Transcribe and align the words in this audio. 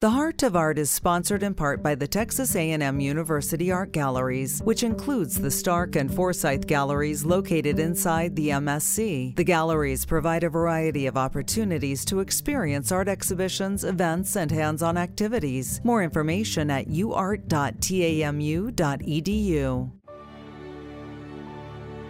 The 0.00 0.08
Heart 0.08 0.42
of 0.44 0.56
Art 0.56 0.78
is 0.78 0.90
sponsored 0.90 1.42
in 1.42 1.52
part 1.52 1.82
by 1.82 1.94
the 1.94 2.06
Texas 2.08 2.56
A&M 2.56 3.00
University 3.00 3.70
Art 3.70 3.92
Galleries, 3.92 4.62
which 4.62 4.82
includes 4.82 5.38
the 5.38 5.50
Stark 5.50 5.94
and 5.94 6.10
Forsyth 6.10 6.66
galleries 6.66 7.26
located 7.26 7.78
inside 7.78 8.34
the 8.34 8.48
MSC. 8.48 9.36
The 9.36 9.44
galleries 9.44 10.06
provide 10.06 10.42
a 10.42 10.48
variety 10.48 11.06
of 11.06 11.18
opportunities 11.18 12.06
to 12.06 12.20
experience 12.20 12.90
art 12.90 13.08
exhibitions, 13.08 13.84
events, 13.84 14.36
and 14.36 14.50
hands-on 14.50 14.96
activities. 14.96 15.82
More 15.84 16.02
information 16.02 16.70
at 16.70 16.88
uart.tamu.edu. 16.88 17.50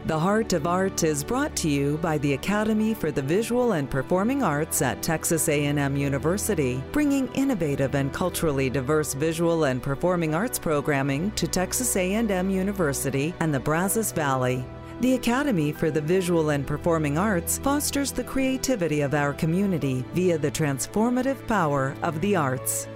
The 0.07 0.19
Heart 0.19 0.55
of 0.55 0.67
Art 0.67 1.05
is 1.05 1.23
brought 1.23 1.55
to 1.57 1.69
you 1.69 1.99
by 1.99 2.17
the 2.19 2.33
Academy 2.33 2.95
for 2.95 3.11
the 3.11 3.21
Visual 3.21 3.73
and 3.73 3.89
Performing 3.89 4.43
Arts 4.43 4.81
at 4.81 5.03
Texas 5.03 5.47
A&M 5.47 5.95
University, 5.95 6.83
bringing 6.91 7.29
innovative 7.35 7.95
and 7.95 8.11
culturally 8.11 8.71
diverse 8.71 9.13
visual 9.13 9.65
and 9.65 9.83
performing 9.83 10.35
arts 10.35 10.59
programming 10.59 11.31
to 11.33 11.47
Texas 11.47 11.95
A&M 11.97 12.49
University 12.49 13.35
and 13.41 13.53
the 13.53 13.61
Brazos 13.61 14.11
Valley. 14.11 14.65
The 15.03 15.15
Academy 15.15 15.71
for 15.71 15.91
the 15.91 16.01
Visual 16.01 16.49
and 16.49 16.67
Performing 16.67 17.19
Arts 17.19 17.59
fosters 17.59 18.11
the 18.11 18.25
creativity 18.25 19.03
of 19.03 19.13
our 19.13 19.35
community 19.35 20.03
via 20.15 20.39
the 20.39 20.51
transformative 20.51 21.47
power 21.47 21.95
of 22.03 22.23
the 22.23 22.35
arts. 22.35 22.89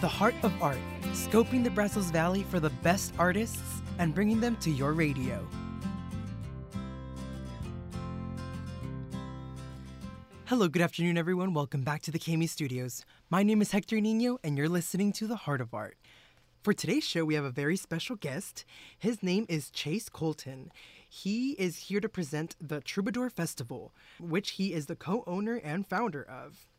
The 0.00 0.08
Heart 0.08 0.36
of 0.44 0.62
Art, 0.62 0.78
scoping 1.12 1.62
the 1.62 1.68
Brazos 1.68 2.10
Valley 2.10 2.42
for 2.44 2.58
the 2.58 2.70
best 2.70 3.12
artists 3.18 3.82
and 3.98 4.14
bringing 4.14 4.40
them 4.40 4.56
to 4.62 4.70
your 4.70 4.94
radio. 4.94 5.46
Hello, 10.46 10.68
good 10.68 10.80
afternoon, 10.80 11.18
everyone. 11.18 11.52
Welcome 11.52 11.82
back 11.82 12.00
to 12.00 12.10
the 12.10 12.18
KAMU 12.18 12.48
Studios. 12.48 13.04
My 13.28 13.42
name 13.42 13.60
is 13.60 13.72
Hector 13.72 14.00
Nino, 14.00 14.38
and 14.42 14.56
you're 14.56 14.70
listening 14.70 15.12
to 15.12 15.26
The 15.26 15.36
Heart 15.36 15.60
of 15.60 15.74
Art. 15.74 15.98
For 16.62 16.72
today's 16.72 17.04
show, 17.04 17.26
we 17.26 17.34
have 17.34 17.44
a 17.44 17.50
very 17.50 17.76
special 17.76 18.16
guest. 18.16 18.64
His 18.98 19.22
name 19.22 19.44
is 19.50 19.68
Chase 19.68 20.08
Colston. 20.08 20.72
He 21.06 21.50
is 21.58 21.76
here 21.76 22.00
to 22.00 22.08
present 22.08 22.56
the 22.58 22.80
Troubadour 22.80 23.28
Festival, 23.28 23.92
which 24.18 24.52
he 24.52 24.72
is 24.72 24.86
the 24.86 24.96
co 24.96 25.24
owner 25.26 25.56
and 25.56 25.86
founder 25.86 26.22
of. 26.22 26.69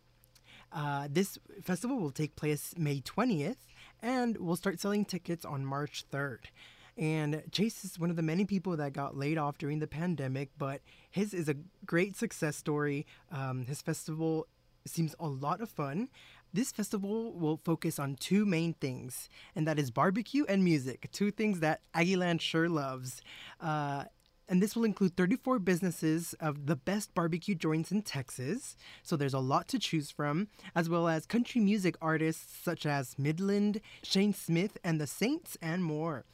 Uh, 0.71 1.07
this 1.09 1.37
festival 1.61 1.97
will 1.97 2.11
take 2.11 2.35
place 2.35 2.73
May 2.77 3.01
20th, 3.01 3.57
and 4.01 4.37
we'll 4.37 4.55
start 4.55 4.79
selling 4.79 5.05
tickets 5.05 5.45
on 5.45 5.65
March 5.65 6.05
3rd. 6.11 6.45
And 6.97 7.43
Chase 7.51 7.83
is 7.85 7.99
one 7.99 8.09
of 8.09 8.15
the 8.15 8.21
many 8.21 8.45
people 8.45 8.75
that 8.77 8.93
got 8.93 9.17
laid 9.17 9.37
off 9.37 9.57
during 9.57 9.79
the 9.79 9.87
pandemic, 9.87 10.49
but 10.57 10.81
his 11.09 11.33
is 11.33 11.49
a 11.49 11.55
great 11.85 12.15
success 12.15 12.55
story. 12.55 13.05
Um, 13.31 13.65
his 13.65 13.81
festival 13.81 14.47
seems 14.85 15.15
a 15.19 15.27
lot 15.27 15.61
of 15.61 15.69
fun. 15.69 16.09
This 16.53 16.71
festival 16.71 17.31
will 17.31 17.57
focus 17.57 17.97
on 17.97 18.15
two 18.15 18.45
main 18.45 18.73
things, 18.73 19.29
and 19.55 19.65
that 19.67 19.79
is 19.79 19.89
barbecue 19.89 20.43
and 20.49 20.63
music, 20.63 21.07
two 21.13 21.31
things 21.31 21.61
that 21.61 21.81
Aggieland 21.95 22.41
sure 22.41 22.67
loves. 22.67 23.21
Uh, 23.61 24.05
and 24.51 24.61
this 24.61 24.75
will 24.75 24.83
include 24.83 25.15
34 25.15 25.59
businesses 25.59 26.35
of 26.41 26.65
the 26.65 26.75
best 26.75 27.15
barbecue 27.15 27.55
joints 27.55 27.89
in 27.89 28.01
Texas. 28.01 28.75
So 29.01 29.15
there's 29.15 29.33
a 29.33 29.39
lot 29.39 29.69
to 29.69 29.79
choose 29.79 30.11
from, 30.11 30.49
as 30.75 30.89
well 30.89 31.07
as 31.07 31.25
country 31.25 31.61
music 31.61 31.95
artists 32.01 32.61
such 32.61 32.85
as 32.85 33.17
Midland, 33.17 33.79
Shane 34.03 34.33
Smith, 34.33 34.77
and 34.83 34.99
the 34.99 35.07
Saints, 35.07 35.57
and 35.61 35.85
more. 35.85 36.25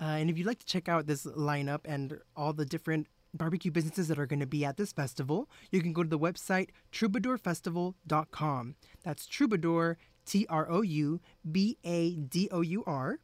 Uh, 0.00 0.04
and 0.04 0.30
if 0.30 0.38
you'd 0.38 0.46
like 0.46 0.60
to 0.60 0.66
check 0.66 0.88
out 0.88 1.08
this 1.08 1.26
lineup 1.26 1.80
and 1.84 2.20
all 2.36 2.52
the 2.52 2.64
different 2.64 3.08
barbecue 3.34 3.72
businesses 3.72 4.06
that 4.06 4.18
are 4.18 4.26
going 4.26 4.38
to 4.38 4.46
be 4.46 4.64
at 4.64 4.76
this 4.76 4.92
festival, 4.92 5.50
you 5.72 5.82
can 5.82 5.92
go 5.92 6.04
to 6.04 6.08
the 6.08 6.20
website 6.20 6.68
troubadourfestival.com. 6.92 8.76
That's 9.02 9.26
troubadour, 9.26 9.98
T 10.24 10.46
R 10.48 10.70
O 10.70 10.82
U 10.82 11.20
B 11.50 11.78
A 11.82 12.14
D 12.14 12.48
O 12.52 12.60
U 12.60 12.84
R, 12.86 13.18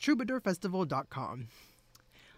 troubadourfestival.com. 0.00 1.48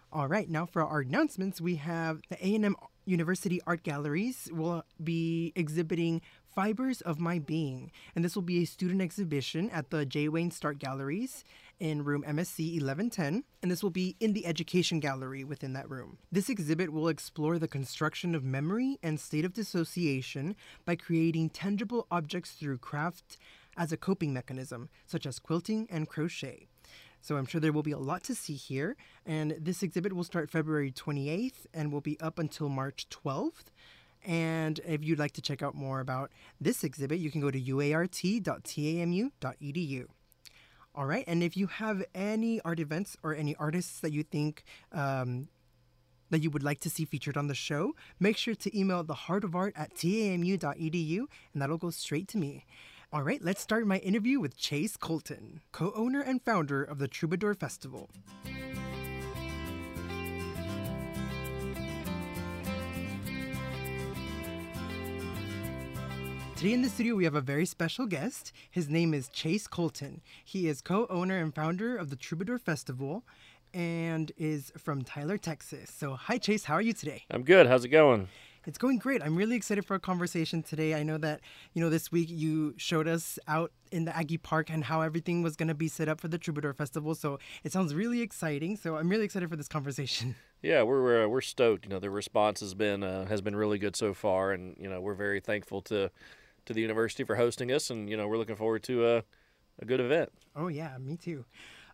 All 0.09 0.29
right, 0.29 0.49
now 0.49 0.65
for 0.65 0.81
our 0.81 1.01
announcements, 1.01 1.59
we 1.59 1.75
have 1.75 2.21
the 2.29 2.37
A&M 2.37 2.77
University 3.05 3.59
Art 3.67 3.83
Galleries 3.83 4.49
will 4.53 4.85
be 5.03 5.51
exhibiting 5.53 6.21
Fibers 6.55 7.01
of 7.01 7.19
My 7.19 7.39
Being, 7.39 7.91
and 8.15 8.23
this 8.23 8.33
will 8.33 8.41
be 8.41 8.63
a 8.63 8.65
student 8.65 9.01
exhibition 9.01 9.69
at 9.69 9.89
the 9.89 10.05
J. 10.05 10.29
Wayne 10.29 10.49
Stark 10.49 10.79
Galleries 10.79 11.43
in 11.81 12.05
room 12.05 12.23
MSC 12.23 12.75
1110, 12.81 13.43
and 13.61 13.69
this 13.69 13.83
will 13.83 13.89
be 13.89 14.15
in 14.21 14.31
the 14.31 14.45
Education 14.45 15.01
Gallery 15.01 15.43
within 15.43 15.73
that 15.73 15.89
room. 15.89 16.19
This 16.31 16.49
exhibit 16.49 16.93
will 16.93 17.09
explore 17.09 17.59
the 17.59 17.67
construction 17.67 18.33
of 18.33 18.45
memory 18.45 18.99
and 19.03 19.19
state 19.19 19.43
of 19.43 19.53
dissociation 19.53 20.55
by 20.85 20.95
creating 20.95 21.49
tangible 21.49 22.07
objects 22.09 22.51
through 22.51 22.77
craft 22.77 23.37
as 23.75 23.91
a 23.91 23.97
coping 23.97 24.33
mechanism, 24.33 24.87
such 25.05 25.25
as 25.25 25.37
quilting 25.37 25.85
and 25.91 26.07
crochet. 26.07 26.67
So 27.21 27.35
I'm 27.37 27.45
sure 27.45 27.59
there 27.59 27.73
will 27.73 27.83
be 27.83 27.91
a 27.91 27.97
lot 27.97 28.23
to 28.23 28.35
see 28.35 28.55
here. 28.55 28.95
And 29.25 29.55
this 29.59 29.83
exhibit 29.83 30.13
will 30.13 30.23
start 30.23 30.49
February 30.49 30.91
28th 30.91 31.65
and 31.73 31.91
will 31.91 32.01
be 32.01 32.19
up 32.19 32.39
until 32.39 32.69
March 32.69 33.07
12th. 33.09 33.65
And 34.25 34.79
if 34.85 35.03
you'd 35.03 35.19
like 35.19 35.33
to 35.33 35.41
check 35.41 35.61
out 35.61 35.75
more 35.75 35.99
about 35.99 36.31
this 36.59 36.83
exhibit, 36.83 37.19
you 37.19 37.31
can 37.31 37.41
go 37.41 37.51
to 37.51 37.61
uart.tamu.edu. 37.61 38.15
All 40.95 41.05
right, 41.05 41.23
and 41.27 41.43
if 41.43 41.55
you 41.55 41.67
have 41.67 42.03
any 42.15 42.59
art 42.61 42.79
events 42.79 43.15
or 43.21 43.35
any 43.35 43.55
artists 43.57 43.99
that 43.99 44.11
you 44.11 44.23
think 44.23 44.63
um, 44.91 45.47
that 46.31 46.41
you 46.41 46.49
would 46.49 46.63
like 46.63 46.79
to 46.79 46.89
see 46.89 47.05
featured 47.05 47.37
on 47.37 47.45
the 47.45 47.53
show, 47.53 47.93
make 48.19 48.35
sure 48.35 48.55
to 48.55 48.75
email 48.77 49.03
the 49.03 49.13
heart 49.13 49.43
of 49.43 49.55
art 49.55 49.73
at 49.75 49.95
tamu.edu, 49.95 51.19
and 51.53 51.61
that'll 51.61 51.77
go 51.77 51.91
straight 51.91 52.27
to 52.29 52.39
me. 52.39 52.65
All 53.13 53.23
right, 53.23 53.41
let's 53.41 53.61
start 53.61 53.87
my 53.87 53.99
interview 53.99 54.41
with 54.41 54.57
Chase 54.57 54.97
Colston, 54.97 55.61
co 55.71 55.93
owner 55.95 56.19
and 56.19 56.41
founder 56.41 56.83
of 56.83 56.99
the 56.99 57.07
Troubadour 57.07 57.53
Festival. 57.53 58.09
Today 66.57 66.73
in 66.73 66.81
the 66.81 66.89
studio, 66.89 67.15
we 67.15 67.23
have 67.23 67.35
a 67.35 67.39
very 67.39 67.65
special 67.65 68.07
guest. 68.07 68.51
His 68.69 68.89
name 68.89 69.13
is 69.13 69.29
Chase 69.29 69.67
Colston. 69.67 70.19
He 70.43 70.67
is 70.67 70.81
co 70.81 71.07
owner 71.09 71.37
and 71.37 71.55
founder 71.55 71.95
of 71.95 72.09
the 72.09 72.17
Troubadour 72.17 72.57
Festival 72.57 73.23
and 73.73 74.33
is 74.35 74.73
from 74.77 75.03
Tyler, 75.03 75.37
Texas. 75.37 75.89
So, 75.95 76.15
hi, 76.15 76.37
Chase. 76.37 76.65
How 76.65 76.73
are 76.73 76.81
you 76.81 76.91
today? 76.91 77.23
I'm 77.31 77.43
good. 77.43 77.67
How's 77.67 77.85
it 77.85 77.89
going? 77.89 78.27
It's 78.67 78.77
going 78.77 78.97
great. 78.97 79.23
I'm 79.23 79.37
really 79.37 79.55
excited 79.55 79.85
for 79.85 79.95
a 79.95 79.99
conversation 79.99 80.61
today. 80.61 80.93
I 80.93 81.01
know 81.01 81.17
that, 81.19 81.39
you 81.73 81.81
know, 81.81 81.89
this 81.89 82.11
week 82.11 82.29
you 82.29 82.73
showed 82.75 83.07
us 83.07 83.39
out 83.47 83.71
in 83.93 84.03
the 84.03 84.15
Aggie 84.15 84.37
Park 84.37 84.69
and 84.69 84.83
how 84.83 84.99
everything 84.99 85.41
was 85.41 85.55
going 85.55 85.69
to 85.69 85.73
be 85.73 85.87
set 85.87 86.09
up 86.09 86.19
for 86.19 86.27
the 86.27 86.37
Troubadour 86.37 86.73
Festival. 86.73 87.15
So 87.15 87.39
it 87.63 87.71
sounds 87.71 87.95
really 87.95 88.19
exciting. 88.19 88.75
So 88.75 88.97
I'm 88.97 89.07
really 89.07 89.23
excited 89.23 89.49
for 89.49 89.55
this 89.55 89.69
conversation. 89.69 90.35
Yeah, 90.63 90.81
we're 90.81 91.03
we're, 91.03 91.25
uh, 91.25 91.27
we're 91.27 91.41
stoked. 91.41 91.85
You 91.85 91.91
know, 91.91 91.99
the 91.99 92.09
response 92.09 92.61
has 92.61 92.73
been 92.73 93.03
uh, 93.03 93.27
has 93.27 93.41
been 93.41 93.55
really 93.55 93.77
good 93.77 93.95
so 93.95 94.15
far, 94.15 94.51
and 94.51 94.75
you 94.79 94.89
know, 94.89 94.99
we're 94.99 95.13
very 95.13 95.39
thankful 95.39 95.83
to 95.83 96.09
to 96.65 96.73
the 96.73 96.81
university 96.81 97.23
for 97.23 97.35
hosting 97.35 97.71
us, 97.71 97.91
and 97.91 98.09
you 98.09 98.17
know, 98.17 98.27
we're 98.27 98.39
looking 98.39 98.55
forward 98.55 98.81
to 98.85 99.07
a 99.07 99.23
a 99.79 99.85
good 99.85 99.99
event. 99.99 100.31
Oh 100.55 100.67
yeah, 100.67 100.97
me 100.97 101.15
too. 101.15 101.45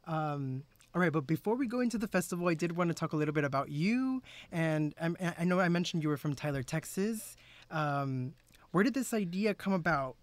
Um, 0.07 0.63
all 0.95 1.01
right, 1.01 1.11
but 1.11 1.25
before 1.25 1.55
we 1.55 1.67
go 1.67 1.79
into 1.79 1.97
the 1.97 2.07
festival, 2.07 2.47
I 2.47 2.53
did 2.53 2.75
want 2.75 2.89
to 2.89 2.93
talk 2.93 3.13
a 3.13 3.15
little 3.15 3.33
bit 3.33 3.43
about 3.43 3.69
you. 3.69 4.21
And 4.51 4.93
I, 5.01 5.33
I 5.39 5.43
know 5.45 5.59
I 5.59 5.69
mentioned 5.69 6.03
you 6.03 6.09
were 6.09 6.17
from 6.17 6.35
Tyler, 6.35 6.61
Texas. 6.61 7.35
Um, 7.71 8.33
where 8.71 8.83
did 8.83 8.93
this 8.93 9.13
idea 9.13 9.53
come 9.53 9.73
about? 9.73 10.15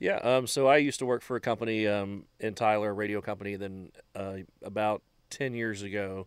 Yeah, 0.00 0.16
um, 0.16 0.46
so 0.46 0.66
I 0.66 0.78
used 0.78 0.98
to 1.00 1.06
work 1.06 1.22
for 1.22 1.36
a 1.36 1.40
company 1.40 1.86
um, 1.86 2.24
in 2.40 2.54
Tyler, 2.54 2.90
a 2.90 2.92
radio 2.92 3.20
company. 3.20 3.54
Then 3.54 3.92
uh, 4.16 4.38
about 4.64 5.02
10 5.30 5.54
years 5.54 5.82
ago, 5.82 6.26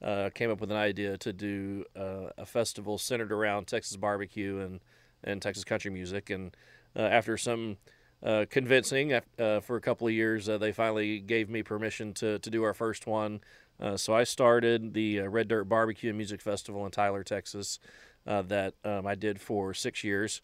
uh, 0.00 0.30
came 0.32 0.50
up 0.50 0.60
with 0.60 0.70
an 0.70 0.76
idea 0.76 1.18
to 1.18 1.32
do 1.32 1.84
uh, 1.96 2.30
a 2.38 2.46
festival 2.46 2.98
centered 2.98 3.32
around 3.32 3.66
Texas 3.66 3.96
barbecue 3.96 4.60
and, 4.60 4.80
and 5.24 5.42
Texas 5.42 5.64
country 5.64 5.90
music. 5.90 6.30
And 6.30 6.56
uh, 6.96 7.02
after 7.02 7.36
some 7.36 7.78
uh, 8.22 8.46
convincing 8.50 9.12
uh, 9.12 9.60
for 9.60 9.76
a 9.76 9.80
couple 9.80 10.06
of 10.06 10.12
years. 10.12 10.48
Uh, 10.48 10.58
they 10.58 10.72
finally 10.72 11.20
gave 11.20 11.48
me 11.48 11.62
permission 11.62 12.12
to, 12.14 12.38
to 12.38 12.50
do 12.50 12.62
our 12.64 12.74
first 12.74 13.06
one. 13.06 13.40
Uh, 13.80 13.96
so 13.96 14.12
I 14.12 14.24
started 14.24 14.92
the 14.92 15.20
uh, 15.20 15.28
Red 15.28 15.48
Dirt 15.48 15.64
Barbecue 15.64 16.10
and 16.10 16.18
Music 16.18 16.40
Festival 16.40 16.84
in 16.84 16.90
Tyler, 16.90 17.22
Texas, 17.22 17.78
uh, 18.26 18.42
that 18.42 18.74
um, 18.84 19.06
I 19.06 19.14
did 19.14 19.40
for 19.40 19.72
six 19.72 20.02
years. 20.02 20.42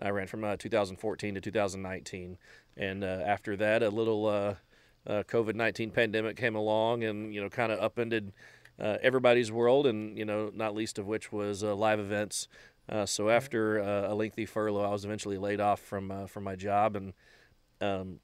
I 0.00 0.10
ran 0.10 0.26
from 0.26 0.42
2014 0.56 1.34
to 1.34 1.40
2019, 1.40 2.36
and 2.76 3.02
after 3.02 3.56
that, 3.56 3.82
a 3.82 3.88
little 3.88 4.56
COVID 5.08 5.54
19 5.54 5.90
pandemic 5.90 6.36
came 6.36 6.54
along 6.54 7.02
and 7.02 7.34
you 7.34 7.40
know 7.40 7.48
kind 7.48 7.72
of 7.72 7.80
upended 7.80 8.34
everybody's 8.78 9.50
world, 9.50 9.86
and 9.86 10.18
you 10.18 10.26
know 10.26 10.52
not 10.54 10.74
least 10.74 10.98
of 10.98 11.06
which 11.06 11.32
was 11.32 11.62
live 11.62 11.98
events. 11.98 12.46
Uh, 12.88 13.06
so 13.06 13.28
after 13.28 13.80
uh, 13.80 14.12
a 14.12 14.14
lengthy 14.14 14.46
furlough, 14.46 14.84
I 14.84 14.90
was 14.90 15.04
eventually 15.04 15.38
laid 15.38 15.60
off 15.60 15.80
from 15.80 16.10
uh, 16.10 16.26
from 16.26 16.44
my 16.44 16.54
job, 16.54 16.96
and 16.96 17.12
um, 17.80 18.20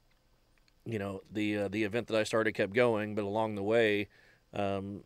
you 0.85 0.99
know 0.99 1.21
the 1.31 1.57
uh, 1.57 1.67
the 1.67 1.83
event 1.83 2.07
that 2.07 2.17
I 2.17 2.23
started 2.23 2.53
kept 2.53 2.73
going, 2.73 3.15
but 3.15 3.23
along 3.25 3.55
the 3.55 3.63
way, 3.63 4.07
um, 4.53 5.03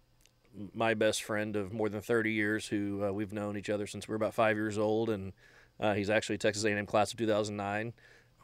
my 0.74 0.94
best 0.94 1.24
friend 1.24 1.56
of 1.56 1.74
more 1.74 1.90
than 1.90 2.02
30 2.02 2.32
years, 2.32 2.68
who 2.68 3.04
uh, 3.06 3.12
we've 3.12 3.34
known 3.34 3.58
each 3.58 3.70
other 3.70 3.88
since 3.88 4.08
we 4.08 4.12
were 4.12 4.16
about 4.18 4.34
five 4.34 4.56
years 4.56 4.78
old, 4.78 5.10
and 5.10 5.34
uh, 5.80 5.94
he's 5.94 6.10
actually 6.10 6.38
Texas 6.38 6.64
A&M 6.64 6.86
class 6.86 7.12
of 7.12 7.18
2009. 7.18 7.94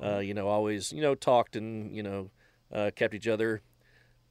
Uh, 0.03 0.17
you 0.17 0.33
know, 0.33 0.47
always 0.47 0.91
you 0.91 1.01
know 1.01 1.15
talked 1.15 1.55
and 1.55 1.95
you 1.95 2.03
know 2.03 2.29
uh, 2.71 2.91
kept 2.95 3.13
each 3.13 3.27
other, 3.27 3.61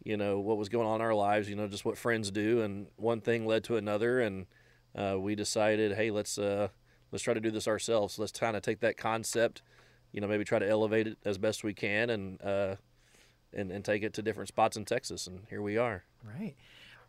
you 0.05 0.17
know 0.17 0.40
what 0.40 0.58
was 0.58 0.69
going 0.69 0.87
on 0.87 0.96
in 0.96 1.00
our 1.00 1.14
lives, 1.14 1.49
you 1.49 1.56
know 1.56 1.69
just 1.69 1.84
what 1.84 1.96
friends 1.96 2.31
do, 2.31 2.61
and 2.62 2.88
one 2.96 3.20
thing 3.20 3.46
led 3.46 3.64
to 3.64 3.76
another, 3.76 4.20
and 4.20 4.46
uh, 4.94 5.16
we 5.18 5.34
decided, 5.34 5.94
hey, 5.94 6.10
let's 6.10 6.38
uh, 6.38 6.68
let's 7.10 7.22
try 7.22 7.34
to 7.34 7.40
do 7.40 7.50
this 7.50 7.68
ourselves. 7.68 8.18
Let's 8.18 8.32
kind 8.32 8.56
of 8.56 8.62
take 8.62 8.80
that 8.80 8.96
concept, 8.96 9.62
you 10.12 10.20
know, 10.20 10.28
maybe 10.28 10.44
try 10.44 10.58
to 10.58 10.68
elevate 10.68 11.06
it 11.06 11.18
as 11.24 11.38
best 11.38 11.64
we 11.64 11.74
can, 11.74 12.10
and 12.10 12.40
and, 13.52 13.70
and 13.70 13.84
take 13.84 14.02
it 14.02 14.14
to 14.14 14.22
different 14.22 14.48
spots 14.48 14.76
in 14.76 14.84
Texas, 14.84 15.26
and 15.26 15.42
here 15.48 15.62
we 15.62 15.76
are. 15.76 16.04
Right. 16.24 16.54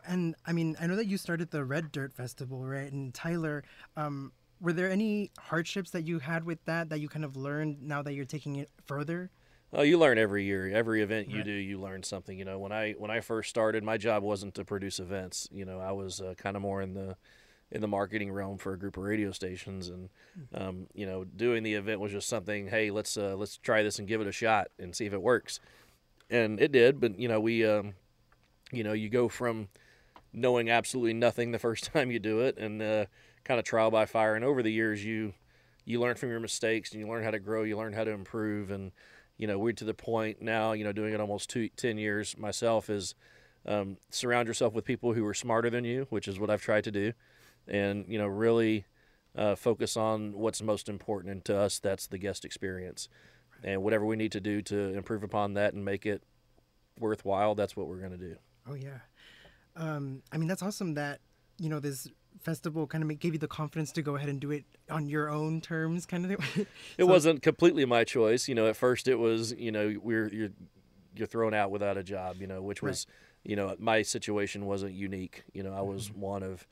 And 0.05 0.35
I 0.45 0.51
mean, 0.51 0.75
I 0.79 0.87
know 0.87 0.95
that 0.95 1.07
you 1.07 1.17
started 1.17 1.51
the 1.51 1.63
Red 1.63 1.91
Dirt 1.91 2.13
Festival, 2.13 2.65
right? 2.65 2.91
And 2.91 3.13
Tyler, 3.13 3.63
um, 3.95 4.33
were 4.59 4.73
there 4.73 4.89
any 4.89 5.31
hardships 5.39 5.91
that 5.91 6.05
you 6.05 6.19
had 6.19 6.43
with 6.43 6.63
that 6.65 6.89
that 6.89 6.99
you 6.99 7.07
kind 7.07 7.25
of 7.25 7.37
learned 7.37 7.81
now 7.81 8.01
that 8.01 8.13
you're 8.13 8.25
taking 8.25 8.57
it 8.57 8.69
further? 8.85 9.29
Oh, 9.71 9.81
you 9.81 9.97
learn 9.97 10.17
every 10.17 10.43
year. 10.43 10.69
Every 10.69 11.01
event 11.01 11.29
you 11.29 11.37
right. 11.37 11.45
do, 11.45 11.51
you 11.51 11.81
learn 11.81 12.03
something. 12.03 12.37
You 12.37 12.45
know, 12.45 12.59
when 12.59 12.71
I 12.71 12.91
when 12.93 13.11
I 13.11 13.21
first 13.21 13.49
started, 13.49 13.83
my 13.83 13.97
job 13.97 14.23
wasn't 14.23 14.55
to 14.55 14.65
produce 14.65 14.99
events. 14.99 15.47
You 15.51 15.65
know, 15.65 15.79
I 15.79 15.91
was 15.93 16.21
uh, 16.21 16.33
kind 16.37 16.55
of 16.55 16.61
more 16.61 16.81
in 16.81 16.93
the 16.93 17.15
in 17.73 17.81
the 17.81 17.87
marketing 17.87 18.31
realm 18.31 18.57
for 18.57 18.71
a 18.71 18.79
group 18.79 18.95
of 18.95 19.03
radio 19.03 19.31
stations, 19.31 19.89
and 19.89 20.09
um, 20.53 20.87
you 20.93 21.05
know, 21.05 21.25
doing 21.25 21.63
the 21.63 21.73
event 21.73 21.99
was 21.99 22.13
just 22.13 22.29
something. 22.29 22.67
Hey, 22.67 22.91
let's 22.91 23.17
uh, 23.17 23.35
let's 23.35 23.57
try 23.57 23.83
this 23.83 23.99
and 23.99 24.07
give 24.07 24.21
it 24.21 24.27
a 24.27 24.31
shot 24.31 24.69
and 24.79 24.95
see 24.95 25.05
if 25.05 25.13
it 25.13 25.21
works 25.21 25.59
and 26.33 26.59
it 26.59 26.71
did. 26.71 26.99
But 26.99 27.19
you 27.19 27.27
know, 27.27 27.39
we, 27.39 27.65
um, 27.65 27.93
you 28.71 28.83
know, 28.83 28.93
you 28.93 29.09
go 29.09 29.29
from 29.29 29.69
knowing 30.33 30.69
absolutely 30.69 31.13
nothing 31.13 31.51
the 31.51 31.59
first 31.59 31.85
time 31.93 32.11
you 32.11 32.19
do 32.19 32.41
it, 32.41 32.57
and 32.57 32.81
uh, 32.81 33.05
kind 33.43 33.59
of 33.59 33.65
trial 33.65 33.91
by 33.91 34.05
fire. 34.05 34.35
And 34.35 34.43
over 34.43 34.63
the 34.63 34.71
years, 34.71 35.05
you 35.05 35.33
you 35.85 35.99
learn 35.99 36.15
from 36.15 36.29
your 36.29 36.39
mistakes, 36.39 36.91
and 36.91 36.99
you 36.99 37.07
learn 37.07 37.23
how 37.23 37.31
to 37.31 37.39
grow. 37.39 37.63
You 37.63 37.77
learn 37.77 37.93
how 37.93 38.03
to 38.03 38.11
improve, 38.11 38.71
and 38.71 38.91
you 39.37 39.47
know, 39.47 39.57
we're 39.57 39.73
to 39.73 39.85
the 39.85 39.93
point 39.93 40.41
now. 40.41 40.73
You 40.73 40.83
know, 40.83 40.91
doing 40.91 41.13
it 41.13 41.19
almost 41.21 41.49
two, 41.49 41.69
10 41.69 41.97
years 41.97 42.37
myself 42.37 42.89
is 42.89 43.15
um, 43.65 43.97
surround 44.09 44.47
yourself 44.47 44.73
with 44.73 44.85
people 44.85 45.13
who 45.13 45.25
are 45.25 45.33
smarter 45.33 45.69
than 45.69 45.85
you, 45.85 46.07
which 46.09 46.27
is 46.27 46.39
what 46.39 46.49
I've 46.49 46.61
tried 46.61 46.83
to 46.85 46.91
do, 46.91 47.13
and 47.67 48.05
you 48.07 48.17
know, 48.17 48.27
really. 48.27 48.85
Uh, 49.35 49.55
focus 49.55 49.97
on 49.97 50.31
what's 50.33 50.61
most 50.61 50.87
important 50.87 51.31
and 51.31 51.43
to 51.43 51.57
us 51.57 51.79
that's 51.79 52.05
the 52.05 52.19
guest 52.19 52.45
experience 52.45 53.09
and 53.63 53.81
whatever 53.81 54.05
we 54.05 54.15
need 54.15 54.31
to 54.31 54.39
do 54.39 54.61
to 54.61 54.93
improve 54.93 55.23
upon 55.23 55.55
that 55.55 55.73
and 55.73 55.83
make 55.83 56.05
it 56.05 56.21
worthwhile, 56.99 57.55
that's 57.55 57.75
what 57.75 57.87
we're 57.87 57.97
going 57.97 58.11
to 58.11 58.17
do. 58.17 58.35
Oh 58.69 58.75
yeah, 58.75 58.99
um, 59.75 60.21
I 60.31 60.37
mean 60.37 60.47
that's 60.47 60.63
awesome 60.63 60.93
that 60.95 61.19
you 61.59 61.69
know 61.69 61.79
this 61.79 62.07
festival 62.41 62.87
kind 62.87 63.03
of 63.03 63.19
gave 63.19 63.33
you 63.33 63.39
the 63.39 63.47
confidence 63.47 63.91
to 63.93 64.01
go 64.01 64.15
ahead 64.15 64.29
and 64.29 64.39
do 64.39 64.51
it 64.51 64.65
on 64.89 65.07
your 65.07 65.29
own 65.29 65.61
terms, 65.61 66.05
kind 66.05 66.25
of 66.25 66.39
thing. 66.39 66.65
it 66.97 67.05
wasn't 67.05 67.41
completely 67.41 67.85
my 67.85 68.03
choice, 68.03 68.47
you 68.47 68.55
know. 68.55 68.67
At 68.67 68.75
first, 68.75 69.07
it 69.07 69.15
was 69.15 69.53
you 69.53 69.71
know 69.71 69.95
we're 70.01 70.27
you're 70.33 70.51
you're 71.15 71.27
thrown 71.27 71.53
out 71.53 71.71
without 71.71 71.97
a 71.97 72.03
job, 72.03 72.37
you 72.39 72.47
know, 72.47 72.61
which 72.61 72.81
was 72.81 73.05
right. 73.07 73.49
you 73.49 73.55
know 73.55 73.75
my 73.79 74.01
situation 74.01 74.65
wasn't 74.65 74.93
unique. 74.93 75.43
You 75.53 75.63
know, 75.63 75.73
I 75.73 75.81
was 75.81 76.09
mm-hmm. 76.09 76.21
one 76.21 76.43
of 76.43 76.67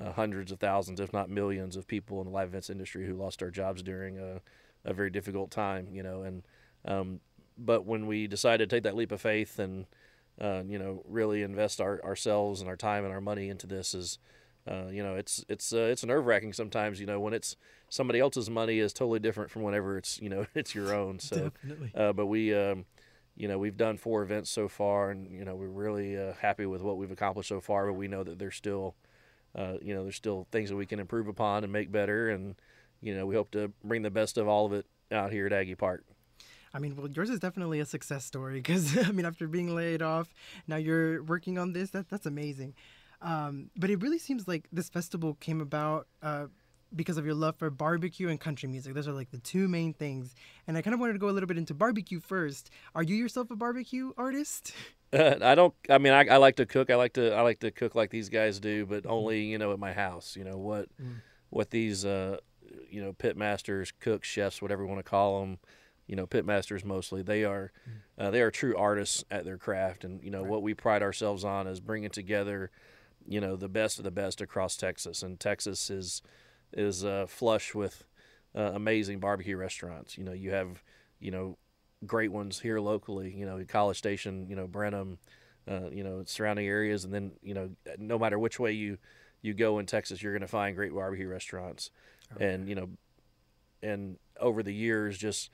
uh, 0.00 0.12
hundreds 0.12 0.52
of 0.52 0.60
thousands, 0.60 1.00
if 1.00 1.12
not 1.12 1.30
millions, 1.30 1.76
of 1.76 1.86
people 1.86 2.20
in 2.20 2.26
the 2.26 2.32
live 2.32 2.48
events 2.48 2.70
industry 2.70 3.06
who 3.06 3.14
lost 3.14 3.38
their 3.40 3.50
jobs 3.50 3.82
during 3.82 4.18
a 4.18 4.40
a 4.84 4.94
very 4.94 5.10
difficult 5.10 5.50
time, 5.50 5.88
you 5.90 6.02
know. 6.02 6.22
And 6.22 6.42
um, 6.84 7.20
but 7.58 7.84
when 7.84 8.06
we 8.06 8.26
decided 8.26 8.68
to 8.68 8.76
take 8.76 8.84
that 8.84 8.96
leap 8.96 9.12
of 9.12 9.20
faith 9.20 9.58
and 9.58 9.86
uh, 10.40 10.62
you 10.66 10.78
know 10.78 11.02
really 11.06 11.42
invest 11.42 11.80
our, 11.80 12.02
ourselves 12.04 12.60
and 12.60 12.68
our 12.68 12.76
time 12.76 13.04
and 13.04 13.12
our 13.12 13.20
money 13.20 13.48
into 13.48 13.66
this 13.66 13.94
is 13.94 14.18
uh, 14.70 14.86
you 14.90 15.02
know 15.02 15.16
it's 15.16 15.44
it's 15.48 15.72
uh, 15.72 15.88
it's 15.90 16.04
nerve 16.04 16.26
wracking 16.26 16.52
sometimes. 16.52 17.00
You 17.00 17.06
know 17.06 17.20
when 17.20 17.34
it's 17.34 17.56
somebody 17.88 18.20
else's 18.20 18.48
money 18.50 18.78
is 18.78 18.92
totally 18.92 19.18
different 19.18 19.50
from 19.50 19.62
whenever 19.62 19.98
it's 19.98 20.20
you 20.20 20.28
know 20.28 20.46
it's 20.54 20.74
your 20.74 20.94
own. 20.94 21.18
So, 21.18 21.52
uh, 21.94 22.12
but 22.12 22.26
we. 22.26 22.54
Um, 22.54 22.84
you 23.38 23.48
know 23.48 23.58
we've 23.58 23.76
done 23.76 23.98
four 23.98 24.22
events 24.22 24.50
so 24.50 24.66
far, 24.66 25.10
and 25.10 25.30
you 25.30 25.44
know 25.44 25.54
we're 25.54 25.68
really 25.68 26.16
uh, 26.16 26.32
happy 26.40 26.64
with 26.64 26.80
what 26.80 26.96
we've 26.96 27.10
accomplished 27.10 27.50
so 27.50 27.60
far. 27.60 27.86
But 27.86 27.92
we 27.92 28.08
know 28.08 28.24
that 28.24 28.38
there's 28.38 28.56
still, 28.56 28.94
uh, 29.56 29.74
you 29.80 29.94
know, 29.94 30.02
there's 30.02 30.16
still 30.16 30.46
things 30.52 30.70
that 30.70 30.76
we 30.76 30.86
can 30.86 31.00
improve 31.00 31.28
upon 31.28 31.64
and 31.64 31.72
make 31.72 31.90
better. 31.90 32.28
And 32.28 32.54
you 33.00 33.14
know, 33.14 33.26
we 33.26 33.34
hope 33.34 33.50
to 33.52 33.72
bring 33.82 34.02
the 34.02 34.10
best 34.10 34.38
of 34.38 34.48
all 34.48 34.66
of 34.66 34.72
it 34.72 34.86
out 35.10 35.32
here 35.32 35.46
at 35.46 35.52
Aggie 35.52 35.74
Park. 35.74 36.04
I 36.74 36.78
mean, 36.78 36.94
well, 36.94 37.08
yours 37.08 37.30
is 37.30 37.40
definitely 37.40 37.80
a 37.80 37.86
success 37.86 38.24
story 38.24 38.56
because 38.56 38.96
I 39.06 39.12
mean, 39.12 39.26
after 39.26 39.48
being 39.48 39.74
laid 39.74 40.02
off, 40.02 40.32
now 40.66 40.76
you're 40.76 41.22
working 41.22 41.58
on 41.58 41.72
this. 41.72 41.90
That 41.90 42.08
that's 42.08 42.26
amazing. 42.26 42.74
Um, 43.22 43.70
but 43.76 43.88
it 43.88 44.02
really 44.02 44.18
seems 44.18 44.46
like 44.46 44.68
this 44.72 44.90
festival 44.90 45.34
came 45.40 45.62
about 45.62 46.06
uh, 46.22 46.46
because 46.94 47.16
of 47.16 47.24
your 47.24 47.34
love 47.34 47.56
for 47.56 47.70
barbecue 47.70 48.28
and 48.28 48.38
country 48.38 48.68
music. 48.68 48.94
Those 48.94 49.08
are 49.08 49.12
like 49.12 49.30
the 49.30 49.38
two 49.38 49.68
main 49.68 49.94
things. 49.94 50.34
And 50.66 50.76
I 50.76 50.82
kind 50.82 50.92
of 50.92 51.00
wanted 51.00 51.14
to 51.14 51.18
go 51.18 51.28
a 51.28 51.32
little 51.32 51.46
bit 51.46 51.58
into 51.58 51.74
barbecue 51.74 52.20
first. 52.20 52.70
Are 52.94 53.02
you 53.02 53.16
yourself 53.16 53.50
a 53.50 53.56
barbecue 53.56 54.12
artist? 54.16 54.72
I 55.42 55.54
don't. 55.54 55.74
I 55.88 55.98
mean, 55.98 56.12
I, 56.12 56.26
I, 56.26 56.36
like 56.36 56.56
to 56.56 56.66
cook. 56.66 56.90
I 56.90 56.96
like 56.96 57.14
to. 57.14 57.34
I 57.34 57.40
like 57.42 57.60
to 57.60 57.70
cook 57.70 57.94
like 57.94 58.10
these 58.10 58.28
guys 58.28 58.60
do, 58.60 58.86
but 58.86 59.06
only 59.06 59.44
you 59.44 59.58
know 59.58 59.72
at 59.72 59.78
my 59.78 59.92
house. 59.92 60.36
You 60.36 60.44
know 60.44 60.58
what? 60.58 60.88
Mm. 61.00 61.16
What 61.50 61.70
these 61.70 62.04
uh, 62.04 62.38
you 62.90 63.02
know 63.02 63.12
pit 63.12 63.36
masters, 63.36 63.92
cooks, 64.00 64.28
chefs, 64.28 64.60
whatever 64.60 64.82
you 64.82 64.88
want 64.88 65.04
to 65.04 65.10
call 65.10 65.40
them. 65.40 65.58
You 66.06 66.14
know, 66.14 66.26
pit 66.26 66.44
masters 66.44 66.84
mostly. 66.84 67.22
They 67.22 67.44
are 67.44 67.72
mm. 67.88 68.26
uh, 68.26 68.30
they 68.30 68.40
are 68.40 68.50
true 68.50 68.76
artists 68.76 69.24
at 69.30 69.44
their 69.44 69.58
craft, 69.58 70.04
and 70.04 70.22
you 70.22 70.30
know 70.30 70.42
right. 70.42 70.50
what 70.50 70.62
we 70.62 70.74
pride 70.74 71.02
ourselves 71.02 71.44
on 71.44 71.66
is 71.66 71.80
bringing 71.80 72.10
together, 72.10 72.70
you 73.26 73.40
know, 73.40 73.56
the 73.56 73.68
best 73.68 73.98
of 73.98 74.04
the 74.04 74.10
best 74.10 74.40
across 74.40 74.76
Texas. 74.76 75.22
And 75.22 75.40
Texas 75.40 75.90
is 75.90 76.22
is 76.72 77.04
uh, 77.04 77.26
flush 77.28 77.74
with 77.74 78.04
uh, 78.54 78.72
amazing 78.74 79.20
barbecue 79.20 79.56
restaurants. 79.56 80.18
You 80.18 80.24
know, 80.24 80.32
you 80.32 80.50
have 80.50 80.82
you 81.18 81.30
know 81.30 81.56
great 82.04 82.32
ones 82.32 82.60
here 82.60 82.80
locally. 82.80 83.32
You 83.34 83.46
know, 83.46 83.64
College 83.66 83.98
Station, 83.98 84.46
you 84.48 84.56
know, 84.56 84.66
Brenham, 84.66 85.18
uh, 85.68 85.90
you 85.90 86.04
know, 86.04 86.22
surrounding 86.26 86.66
areas, 86.66 87.04
and 87.04 87.14
then 87.14 87.32
you 87.42 87.54
know, 87.54 87.70
no 87.98 88.18
matter 88.18 88.38
which 88.38 88.58
way 88.58 88.72
you 88.72 88.98
you 89.42 89.54
go 89.54 89.78
in 89.78 89.86
Texas, 89.86 90.22
you're 90.22 90.32
going 90.32 90.42
to 90.42 90.48
find 90.48 90.76
great 90.76 90.92
barbecue 90.92 91.28
restaurants. 91.28 91.90
Okay. 92.34 92.52
And 92.52 92.68
you 92.68 92.74
know, 92.74 92.88
and 93.82 94.18
over 94.40 94.62
the 94.62 94.74
years, 94.74 95.16
just 95.16 95.50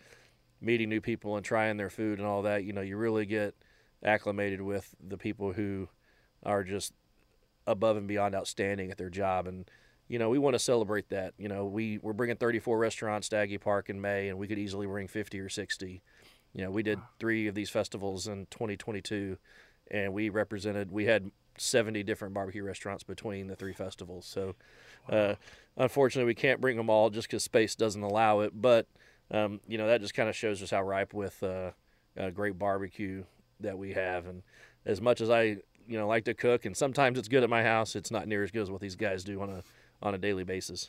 meeting 0.61 0.89
new 0.89 1.01
people 1.01 1.37
and 1.37 1.45
trying 1.45 1.77
their 1.77 1.91
food 1.91 2.19
and 2.19 2.27
all 2.27 2.43
that, 2.43 2.65
you 2.65 2.73
know, 2.73 2.81
you 2.81 2.97
really 2.97 3.27
get 3.27 3.55
acclimated 4.05 4.61
with 4.61 4.95
the 5.07 5.19
people 5.19 5.53
who 5.53 5.89
are 6.45 6.65
just 6.65 6.93
above 7.67 7.97
and 7.97 8.09
beyond 8.09 8.35
outstanding 8.35 8.91
at 8.91 8.99
their 8.99 9.11
job 9.11 9.47
and 9.47 9.71
you 10.09 10.19
know 10.19 10.29
we 10.29 10.39
want 10.39 10.55
to 10.55 10.59
celebrate 10.59 11.09
that 11.09 11.35
you 11.39 11.49
know 11.49 11.65
we 11.65 11.99
we're 11.99 12.13
bringing 12.13 12.37
34 12.37 12.79
restaurants 12.79 13.29
to 13.31 13.37
Aggie 13.37 13.59
Park 13.59 13.91
in 13.91 14.01
May 14.01 14.29
and 14.29 14.39
we 14.39 14.47
could 14.47 14.59
easily 14.59 14.87
bring 14.87 15.09
50 15.09 15.39
or 15.41 15.49
60 15.49 16.03
you 16.53 16.65
know 16.65 16.71
we 16.71 16.83
did 16.83 16.99
three 17.19 17.47
of 17.47 17.55
these 17.55 17.71
festivals 17.71 18.27
in 18.27 18.47
2022 18.51 19.39
and 19.91 20.13
we 20.13 20.29
represented 20.29 20.91
we 20.91 21.07
had 21.07 21.31
70 21.59 22.03
different 22.03 22.35
barbecue 22.35 22.63
restaurants 22.63 23.03
between 23.03 23.47
the 23.47 23.57
three 23.57 23.73
festivals. 23.73 24.27
So, 24.27 24.55
uh, 25.09 25.35
unfortunately, 25.77 26.27
we 26.27 26.35
can't 26.35 26.61
bring 26.61 26.77
them 26.77 26.91
all 26.91 27.11
just 27.11 27.29
because 27.29 27.45
space 27.45 27.75
doesn't 27.75 28.03
allow 28.03 28.41
it. 28.41 28.61
But, 28.61 28.87
um, 29.31 29.61
you 29.67 29.79
know, 29.79 29.87
that 29.87 30.01
just 30.01 30.15
kind 30.15 30.29
of 30.29 30.37
shows 30.37 30.63
us 30.63 30.71
how 30.71 30.83
ripe 30.83 31.15
with 31.15 31.43
uh, 31.43 31.71
a 32.17 32.31
great 32.31 32.59
barbecue 32.59 33.25
that 33.61 33.79
we 33.79 33.93
have. 33.93 34.27
And 34.27 34.43
as 34.87 35.01
much 35.01 35.21
as 35.21 35.31
I, 35.31 35.43
you 35.87 35.99
know, 35.99 36.07
like 36.07 36.25
to 36.25 36.35
cook, 36.35 36.65
and 36.65 36.77
sometimes 36.77 37.19
it's 37.19 37.29
good 37.29 37.43
at 37.43 37.51
my 37.51 37.63
house, 37.63 37.97
it's 37.97 38.11
not 38.11 38.29
near 38.29 38.43
as 38.43 38.51
good 38.51 38.63
as 38.63 38.71
what 38.71 38.81
these 38.81 38.97
guys 38.97 39.25
do 39.25 39.41
on 39.41 39.51
a 39.51 39.63
on 40.03 40.15
a 40.15 40.19
daily 40.19 40.45
basis. 40.45 40.89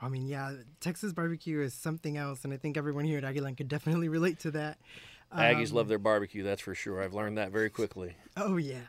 I 0.00 0.08
mean, 0.08 0.26
yeah, 0.26 0.52
Texas 0.80 1.12
barbecue 1.12 1.60
is 1.60 1.72
something 1.72 2.16
else, 2.16 2.44
and 2.44 2.52
I 2.52 2.56
think 2.56 2.76
everyone 2.76 3.04
here 3.04 3.18
at 3.18 3.24
Aggieland 3.24 3.56
could 3.56 3.68
definitely 3.68 4.08
relate 4.08 4.40
to 4.40 4.50
that. 4.52 4.78
Aggies 5.34 5.70
um, 5.70 5.76
love 5.76 5.88
their 5.88 5.98
barbecue, 5.98 6.42
that's 6.42 6.60
for 6.60 6.74
sure. 6.74 7.02
I've 7.02 7.14
learned 7.14 7.38
that 7.38 7.50
very 7.50 7.70
quickly. 7.70 8.16
Oh 8.36 8.56
yeah. 8.56 8.80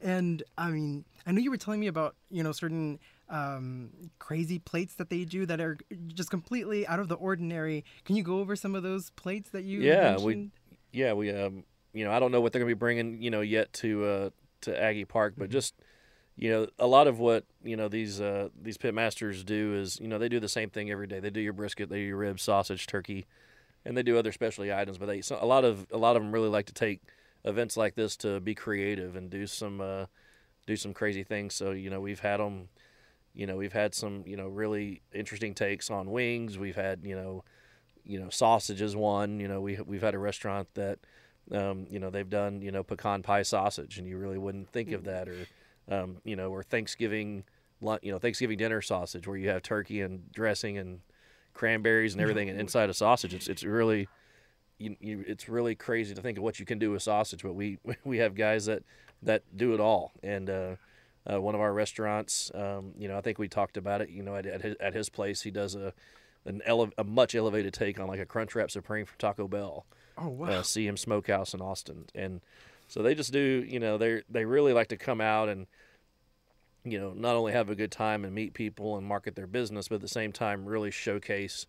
And 0.00 0.42
I 0.58 0.70
mean, 0.70 1.04
I 1.26 1.32
know 1.32 1.40
you 1.40 1.50
were 1.50 1.56
telling 1.56 1.80
me 1.80 1.86
about 1.86 2.16
you 2.30 2.42
know 2.42 2.52
certain 2.52 2.98
um, 3.28 3.90
crazy 4.18 4.58
plates 4.58 4.94
that 4.96 5.10
they 5.10 5.24
do 5.24 5.46
that 5.46 5.60
are 5.60 5.78
just 6.08 6.30
completely 6.30 6.86
out 6.86 7.00
of 7.00 7.08
the 7.08 7.14
ordinary. 7.14 7.84
Can 8.04 8.16
you 8.16 8.22
go 8.22 8.38
over 8.38 8.54
some 8.54 8.74
of 8.74 8.82
those 8.82 9.10
plates 9.10 9.50
that 9.50 9.64
you? 9.64 9.80
Yeah, 9.80 10.10
mentioned? 10.10 10.26
we 10.26 10.50
yeah 10.92 11.14
we 11.14 11.30
um 11.30 11.64
you 11.94 12.04
know 12.04 12.12
I 12.12 12.20
don't 12.20 12.30
know 12.30 12.40
what 12.40 12.52
they're 12.52 12.60
gonna 12.60 12.68
be 12.68 12.74
bringing 12.74 13.22
you 13.22 13.30
know 13.30 13.40
yet 13.40 13.72
to 13.74 14.04
uh 14.04 14.30
to 14.62 14.80
Aggie 14.80 15.04
Park, 15.04 15.34
but 15.36 15.44
mm-hmm. 15.44 15.52
just 15.52 15.74
you 16.36 16.50
know 16.50 16.66
a 16.78 16.86
lot 16.86 17.06
of 17.06 17.18
what 17.18 17.44
you 17.62 17.76
know 17.76 17.88
these 17.88 18.20
uh 18.20 18.48
these 18.60 18.78
pit 18.78 18.94
masters 18.94 19.44
do 19.44 19.74
is 19.74 20.00
you 20.00 20.08
know 20.08 20.18
they 20.18 20.28
do 20.28 20.40
the 20.40 20.48
same 20.48 20.70
thing 20.70 20.90
every 20.90 21.06
day. 21.06 21.20
They 21.20 21.30
do 21.30 21.40
your 21.40 21.52
brisket, 21.52 21.88
they 21.88 21.98
do 21.98 22.02
your 22.02 22.16
ribs, 22.16 22.42
sausage, 22.42 22.86
turkey, 22.86 23.26
and 23.84 23.96
they 23.96 24.02
do 24.02 24.18
other 24.18 24.32
specialty 24.32 24.72
items. 24.72 24.98
But 24.98 25.06
they 25.06 25.20
so 25.20 25.38
a 25.40 25.46
lot 25.46 25.64
of 25.64 25.86
a 25.92 25.98
lot 25.98 26.16
of 26.16 26.22
them 26.22 26.32
really 26.32 26.48
like 26.48 26.66
to 26.66 26.74
take 26.74 27.00
events 27.44 27.76
like 27.76 27.94
this 27.94 28.16
to 28.18 28.40
be 28.40 28.54
creative 28.54 29.16
and 29.16 29.30
do 29.30 29.46
some 29.46 29.80
uh, 29.80 30.06
do 30.66 30.76
some 30.76 30.94
crazy 30.94 31.24
things. 31.24 31.54
So 31.54 31.72
you 31.72 31.90
know 31.90 32.00
we've 32.00 32.20
had 32.20 32.40
them, 32.40 32.68
you 33.34 33.46
know 33.46 33.56
we've 33.56 33.72
had 33.72 33.94
some 33.94 34.24
you 34.26 34.36
know 34.36 34.48
really 34.48 35.02
interesting 35.12 35.54
takes 35.54 35.90
on 35.90 36.10
wings. 36.10 36.58
We've 36.58 36.76
had 36.76 37.04
you 37.04 37.14
know 37.14 37.44
you 38.04 38.18
know 38.20 38.30
sausages 38.30 38.96
one. 38.96 39.40
You 39.40 39.48
know 39.48 39.60
we 39.60 39.78
we've 39.86 40.02
had 40.02 40.14
a 40.14 40.18
restaurant 40.18 40.68
that 40.74 40.98
Um, 41.50 41.86
you 41.90 41.98
know, 41.98 42.08
they've 42.10 42.30
done 42.30 42.62
you 42.62 42.70
know 42.70 42.84
pecan 42.84 43.22
pie 43.22 43.42
sausage, 43.42 43.98
and 43.98 44.06
you 44.08 44.16
really 44.16 44.38
wouldn't 44.38 44.70
think 44.70 44.92
of 44.92 45.04
that, 45.04 45.28
or 45.28 45.48
um, 45.90 46.18
you 46.24 46.36
know, 46.36 46.50
or 46.50 46.62
Thanksgiving, 46.62 47.44
you 48.02 48.12
know, 48.12 48.18
Thanksgiving 48.18 48.58
dinner 48.58 48.80
sausage 48.80 49.26
where 49.26 49.36
you 49.36 49.48
have 49.48 49.62
turkey 49.62 50.00
and 50.00 50.30
dressing 50.32 50.78
and 50.78 51.00
cranberries 51.54 52.14
and 52.14 52.22
everything 52.22 52.48
inside 52.48 52.90
a 52.90 52.94
sausage. 52.94 53.34
It's 53.34 53.48
it's 53.48 53.64
really 53.64 54.08
you, 54.78 54.96
you, 55.00 55.24
it's 55.26 55.48
really 55.48 55.74
crazy 55.74 56.14
to 56.14 56.20
think 56.20 56.38
of 56.38 56.44
what 56.44 56.58
you 56.58 56.66
can 56.66 56.78
do 56.78 56.90
with 56.90 57.02
sausage, 57.02 57.42
but 57.42 57.54
we 57.54 57.78
we 58.04 58.18
have 58.18 58.34
guys 58.34 58.66
that 58.66 58.82
that 59.22 59.42
do 59.56 59.74
it 59.74 59.80
all. 59.80 60.12
And 60.22 60.50
uh, 60.50 60.76
uh, 61.30 61.40
one 61.40 61.54
of 61.54 61.60
our 61.60 61.72
restaurants, 61.72 62.50
um, 62.54 62.92
you 62.98 63.08
know, 63.08 63.16
I 63.16 63.20
think 63.20 63.38
we 63.38 63.48
talked 63.48 63.76
about 63.76 64.00
it. 64.00 64.10
You 64.10 64.22
know, 64.22 64.36
at, 64.36 64.46
at, 64.46 64.62
his, 64.62 64.76
at 64.80 64.94
his 64.94 65.08
place, 65.08 65.42
he 65.42 65.50
does 65.50 65.74
a 65.74 65.92
an 66.44 66.60
ele- 66.66 66.90
a 66.98 67.04
much 67.04 67.34
elevated 67.34 67.72
take 67.72 68.00
on 68.00 68.08
like 68.08 68.20
a 68.20 68.26
Crunchwrap 68.26 68.70
Supreme 68.70 69.06
from 69.06 69.16
Taco 69.18 69.46
Bell. 69.46 69.86
Oh 70.18 70.28
wow! 70.28 70.46
Uh, 70.46 70.62
CM 70.62 70.98
Smokehouse 70.98 71.54
in 71.54 71.60
Austin, 71.60 72.06
and 72.14 72.40
so 72.92 73.02
they 73.02 73.14
just 73.14 73.32
do. 73.32 73.64
You 73.66 73.80
know, 73.80 73.96
they 73.96 74.22
they 74.28 74.44
really 74.44 74.74
like 74.74 74.88
to 74.88 74.96
come 74.98 75.20
out 75.22 75.48
and 75.48 75.66
you 76.84 76.98
know 77.00 77.12
not 77.14 77.36
only 77.36 77.52
have 77.52 77.70
a 77.70 77.74
good 77.74 77.90
time 77.90 78.24
and 78.24 78.34
meet 78.34 78.52
people 78.52 78.98
and 78.98 79.06
market 79.06 79.34
their 79.34 79.46
business, 79.46 79.88
but 79.88 79.96
at 79.96 80.00
the 80.02 80.08
same 80.08 80.30
time 80.30 80.66
really 80.66 80.90
showcase 80.90 81.66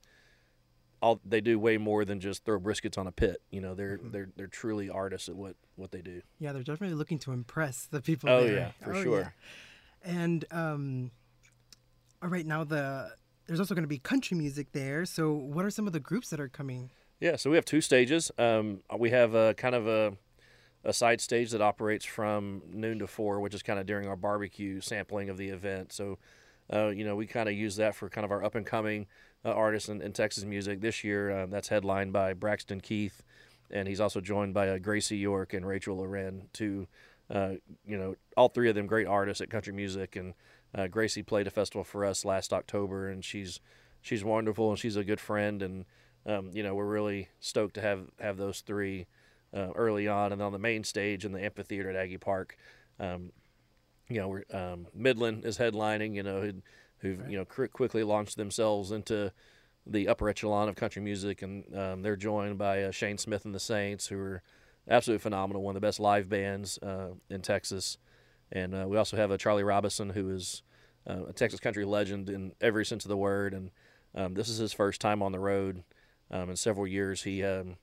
all 1.02 1.20
they 1.26 1.40
do 1.42 1.58
way 1.60 1.78
more 1.78 2.04
than 2.06 2.20
just 2.20 2.44
throw 2.46 2.60
briskets 2.60 2.98
on 2.98 3.08
a 3.08 3.12
pit. 3.12 3.42
You 3.52 3.62
know, 3.62 3.74
they're 3.74 3.98
Mm-hmm. 3.98 4.12
they're 4.12 4.30
they're 4.36 4.48
truly 4.48 4.90
artists 4.90 5.30
at 5.30 5.36
what 5.36 5.56
what 5.78 5.92
they 5.92 6.02
do. 6.02 6.22
Yeah, 6.40 6.52
they're 6.52 6.62
definitely 6.64 6.96
looking 6.98 7.20
to 7.20 7.32
impress 7.32 7.86
the 7.86 8.02
people 8.02 8.30
Oh, 8.30 8.44
there. 8.46 8.54
yeah, 8.54 8.72
for 8.82 8.94
Oh, 8.94 9.04
sure. 9.04 9.20
yeah. 9.22 9.30
And 10.04 10.44
um, 10.52 11.12
all 12.22 12.28
right, 12.30 12.46
now 12.46 12.66
the 12.66 13.12
there's 13.48 13.60
also 13.62 13.76
going 13.76 13.84
to 13.84 13.88
be 13.90 13.98
country 13.98 14.36
music 14.38 14.74
there. 14.74 15.06
So, 15.06 15.32
what 15.32 15.64
are 15.64 15.70
some 15.70 15.88
of 15.88 15.94
the 15.94 16.00
groups 16.02 16.30
that 16.32 16.40
are 16.42 16.50
coming? 16.50 16.90
Yeah, 17.22 17.38
so 17.38 17.50
we 17.50 17.56
have 17.56 17.64
two 17.66 17.80
stages. 17.82 18.30
Um, 18.38 18.82
we 18.98 19.10
have 19.12 19.34
a 19.36 19.54
kind 19.54 19.76
of 19.76 19.88
a 19.88 20.18
a 20.84 20.94
side 20.94 21.22
stage 21.22 21.52
that 21.52 21.62
operates 21.62 22.06
from 22.06 22.62
noon 22.72 23.00
to 23.00 23.08
four, 23.08 23.40
which 23.40 23.54
is 23.54 23.64
kind 23.64 23.80
of 23.80 23.86
during 23.86 24.08
our 24.08 24.16
barbecue 24.16 24.82
sampling 24.82 25.30
of 25.30 25.38
the 25.38 25.50
event. 25.50 25.94
So, 25.94 26.18
uh, 26.72 26.88
you 26.88 27.06
know, 27.06 27.16
we 27.16 27.26
kind 27.26 27.48
of 27.48 27.56
use 27.56 27.78
that 27.78 27.96
for 27.96 28.10
kind 28.10 28.26
of 28.26 28.32
our 28.32 28.44
up 28.44 28.56
and 28.56 28.66
coming 28.66 29.08
uh, 29.46 29.52
artists 29.52 29.90
in, 29.90 30.02
in 30.02 30.14
Texas 30.14 30.44
music. 30.44 30.82
This 30.82 31.04
year, 31.04 31.44
um, 31.44 31.50
that's 31.50 31.70
headlined 31.70 32.12
by 32.14 32.34
Braxton 32.34 32.82
Keith, 32.82 33.24
and 33.72 33.88
he's 33.88 34.02
also 34.02 34.22
joined 34.22 34.54
by 34.54 34.70
uh, 34.70 34.78
Gracie 34.78 35.18
York 35.18 35.54
and 35.54 35.66
Rachel 35.66 35.98
Loren. 35.98 36.50
Two, 36.54 36.88
uh, 37.30 37.54
you 37.86 37.98
know, 37.98 38.16
all 38.36 38.50
three 38.50 38.70
of 38.70 38.76
them 38.76 38.88
great 38.88 39.08
artists 39.08 39.42
at 39.42 39.50
country 39.50 39.74
music. 39.74 40.16
And 40.16 40.34
uh, 40.76 40.88
Gracie 40.88 41.24
played 41.24 41.48
a 41.48 41.52
festival 41.52 41.84
for 41.84 42.06
us 42.06 42.26
last 42.26 42.54
October, 42.54 43.10
and 43.10 43.24
she's 43.24 43.60
she's 44.02 44.24
wonderful 44.24 44.70
and 44.70 44.78
she's 44.78 44.98
a 44.98 45.04
good 45.04 45.20
friend. 45.20 45.62
And 45.62 45.86
um, 46.26 46.52
you 46.54 46.64
know, 46.64 46.76
we're 46.76 46.86
really 46.86 47.30
stoked 47.40 47.76
to 47.76 47.82
have 47.82 48.10
have 48.20 48.38
those 48.38 48.62
three 48.62 49.08
uh, 49.54 49.72
early 49.76 50.08
on, 50.08 50.32
and 50.32 50.42
on 50.42 50.52
the 50.52 50.60
main 50.60 50.84
stage 50.84 51.26
in 51.26 51.32
the 51.32 51.44
amphitheater 51.44 51.90
at 51.90 51.96
Aggie 51.96 52.18
Park. 52.18 52.58
Um, 53.00 53.32
you 54.10 54.20
know, 54.20 54.28
we're, 54.28 54.44
um, 54.52 54.88
Midland 54.94 55.46
is 55.46 55.58
headlining. 55.58 56.16
You 56.16 56.24
know, 56.24 56.42
who, 56.42 56.54
who've 57.00 57.30
you 57.30 57.38
know 57.38 57.46
cri- 57.46 57.68
quickly 57.68 58.04
launched 58.04 58.38
themselves 58.38 58.92
into 58.92 59.32
the 59.86 60.08
upper 60.08 60.30
echelon 60.30 60.70
of 60.70 60.76
country 60.76 61.02
music, 61.02 61.42
and 61.42 61.64
um, 61.78 62.02
they're 62.02 62.16
joined 62.16 62.58
by 62.58 62.84
uh, 62.84 62.92
Shane 62.92 63.18
Smith 63.18 63.46
and 63.46 63.54
the 63.54 63.60
Saints, 63.60 64.08
who 64.08 64.18
are 64.18 64.42
absolutely 64.90 65.22
phenomenal, 65.22 65.62
one 65.62 65.76
of 65.76 65.82
the 65.82 65.86
best 65.86 66.00
live 66.00 66.30
bands 66.30 66.78
uh, 66.80 67.10
in 67.30 67.42
Texas. 67.42 67.98
And 68.52 68.76
uh, 68.76 68.86
we 68.88 68.98
also 68.98 69.18
have 69.18 69.32
a 69.32 69.38
Charlie 69.38 69.64
Robison, 69.64 70.12
who 70.12 70.30
is 70.30 70.62
uh, 71.10 71.26
a 71.30 71.34
Texas 71.34 71.60
country 71.60 71.86
legend 71.86 72.30
in 72.30 72.54
every 72.62 72.86
sense 72.86 73.04
of 73.04 73.10
the 73.10 73.18
word, 73.18 73.54
and 73.54 73.72
um, 74.16 74.36
this 74.36 74.48
is 74.48 74.58
his 74.58 74.74
first 74.74 75.02
time 75.02 75.22
on 75.22 75.32
the 75.32 75.40
road 75.40 75.84
um, 76.30 76.50
in 76.50 76.56
several 76.56 76.86
years. 76.86 77.24
He 77.24 77.44
um, 77.44 77.78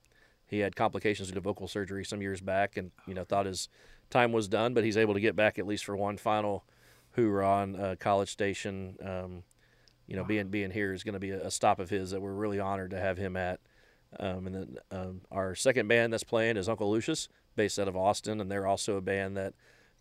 he 0.51 0.59
had 0.59 0.75
complications 0.75 1.29
due 1.29 1.35
to 1.35 1.41
vocal 1.41 1.67
surgery 1.67 2.03
some 2.03 2.21
years 2.21 2.41
back, 2.41 2.75
and 2.75 2.91
you 3.07 3.13
know 3.13 3.23
thought 3.23 3.45
his 3.45 3.69
time 4.09 4.33
was 4.33 4.49
done, 4.49 4.73
but 4.73 4.83
he's 4.83 4.97
able 4.97 5.13
to 5.13 5.21
get 5.21 5.35
back 5.35 5.57
at 5.57 5.65
least 5.65 5.85
for 5.85 5.95
one 5.95 6.17
final 6.17 6.65
hoorah 7.15 7.47
on 7.47 7.75
uh, 7.77 7.95
College 7.97 8.29
Station. 8.29 8.97
Um, 9.03 9.43
you 10.07 10.17
know, 10.17 10.25
being 10.25 10.49
being 10.49 10.69
here 10.69 10.93
is 10.93 11.03
going 11.03 11.13
to 11.13 11.19
be 11.19 11.31
a, 11.31 11.47
a 11.47 11.51
stop 11.51 11.79
of 11.79 11.89
his 11.89 12.11
that 12.11 12.21
we're 12.21 12.33
really 12.33 12.59
honored 12.59 12.91
to 12.91 12.99
have 12.99 13.17
him 13.17 13.37
at. 13.37 13.61
Um, 14.19 14.45
and 14.45 14.55
then 14.55 14.77
um, 14.91 15.21
our 15.31 15.55
second 15.55 15.87
band 15.87 16.11
that's 16.11 16.25
playing 16.25 16.57
is 16.57 16.67
Uncle 16.67 16.91
Lucius, 16.91 17.29
based 17.55 17.79
out 17.79 17.87
of 17.87 17.95
Austin, 17.95 18.41
and 18.41 18.51
they're 18.51 18.67
also 18.67 18.97
a 18.97 19.01
band 19.01 19.37
that 19.37 19.53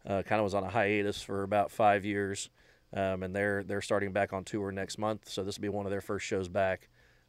uh, 0.05 0.23
kind 0.23 0.41
of 0.41 0.45
was 0.45 0.55
on 0.55 0.65
a 0.65 0.71
hiatus 0.71 1.23
for 1.23 1.45
about 1.45 1.71
five 1.71 2.05
years, 2.05 2.51
um, 2.93 3.23
and 3.23 3.37
they're 3.37 3.63
they're 3.63 3.81
starting 3.81 4.11
back 4.13 4.33
on 4.33 4.43
tour 4.43 4.73
next 4.73 4.99
month. 4.99 5.29
So 5.29 5.45
this 5.45 5.59
will 5.59 5.63
be 5.63 5.69
one 5.69 5.87
of 5.87 5.93
their 5.93 6.01
first 6.01 6.27
shows 6.27 6.49
back 6.49 6.89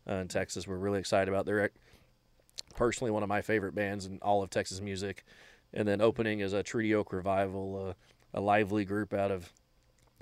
uh, 0.10 0.16
in 0.16 0.28
Texas. 0.28 0.68
We're 0.68 0.78
really 0.78 1.00
excited 1.00 1.30
about. 1.30 1.46
They're 1.46 1.70
personally 2.72 3.12
one 3.12 3.24
of 3.24 3.30
my 3.30 3.42
favorite 3.42 3.75
bands 3.75 4.06
in 4.06 4.20
all 4.22 4.44
of 4.44 4.50
Texas 4.50 4.82
music. 4.82 5.24
And 5.74 5.88
then 5.88 6.01
opening 6.01 6.42
is 6.42 6.54
a 6.54 6.63
Treaty 6.63 6.94
Oak 6.94 7.13
Revival, 7.13 7.90
uh, 7.90 7.94
a 8.34 8.42
lively 8.42 8.86
group 8.86 9.13
out 9.13 9.32
of 9.32 9.51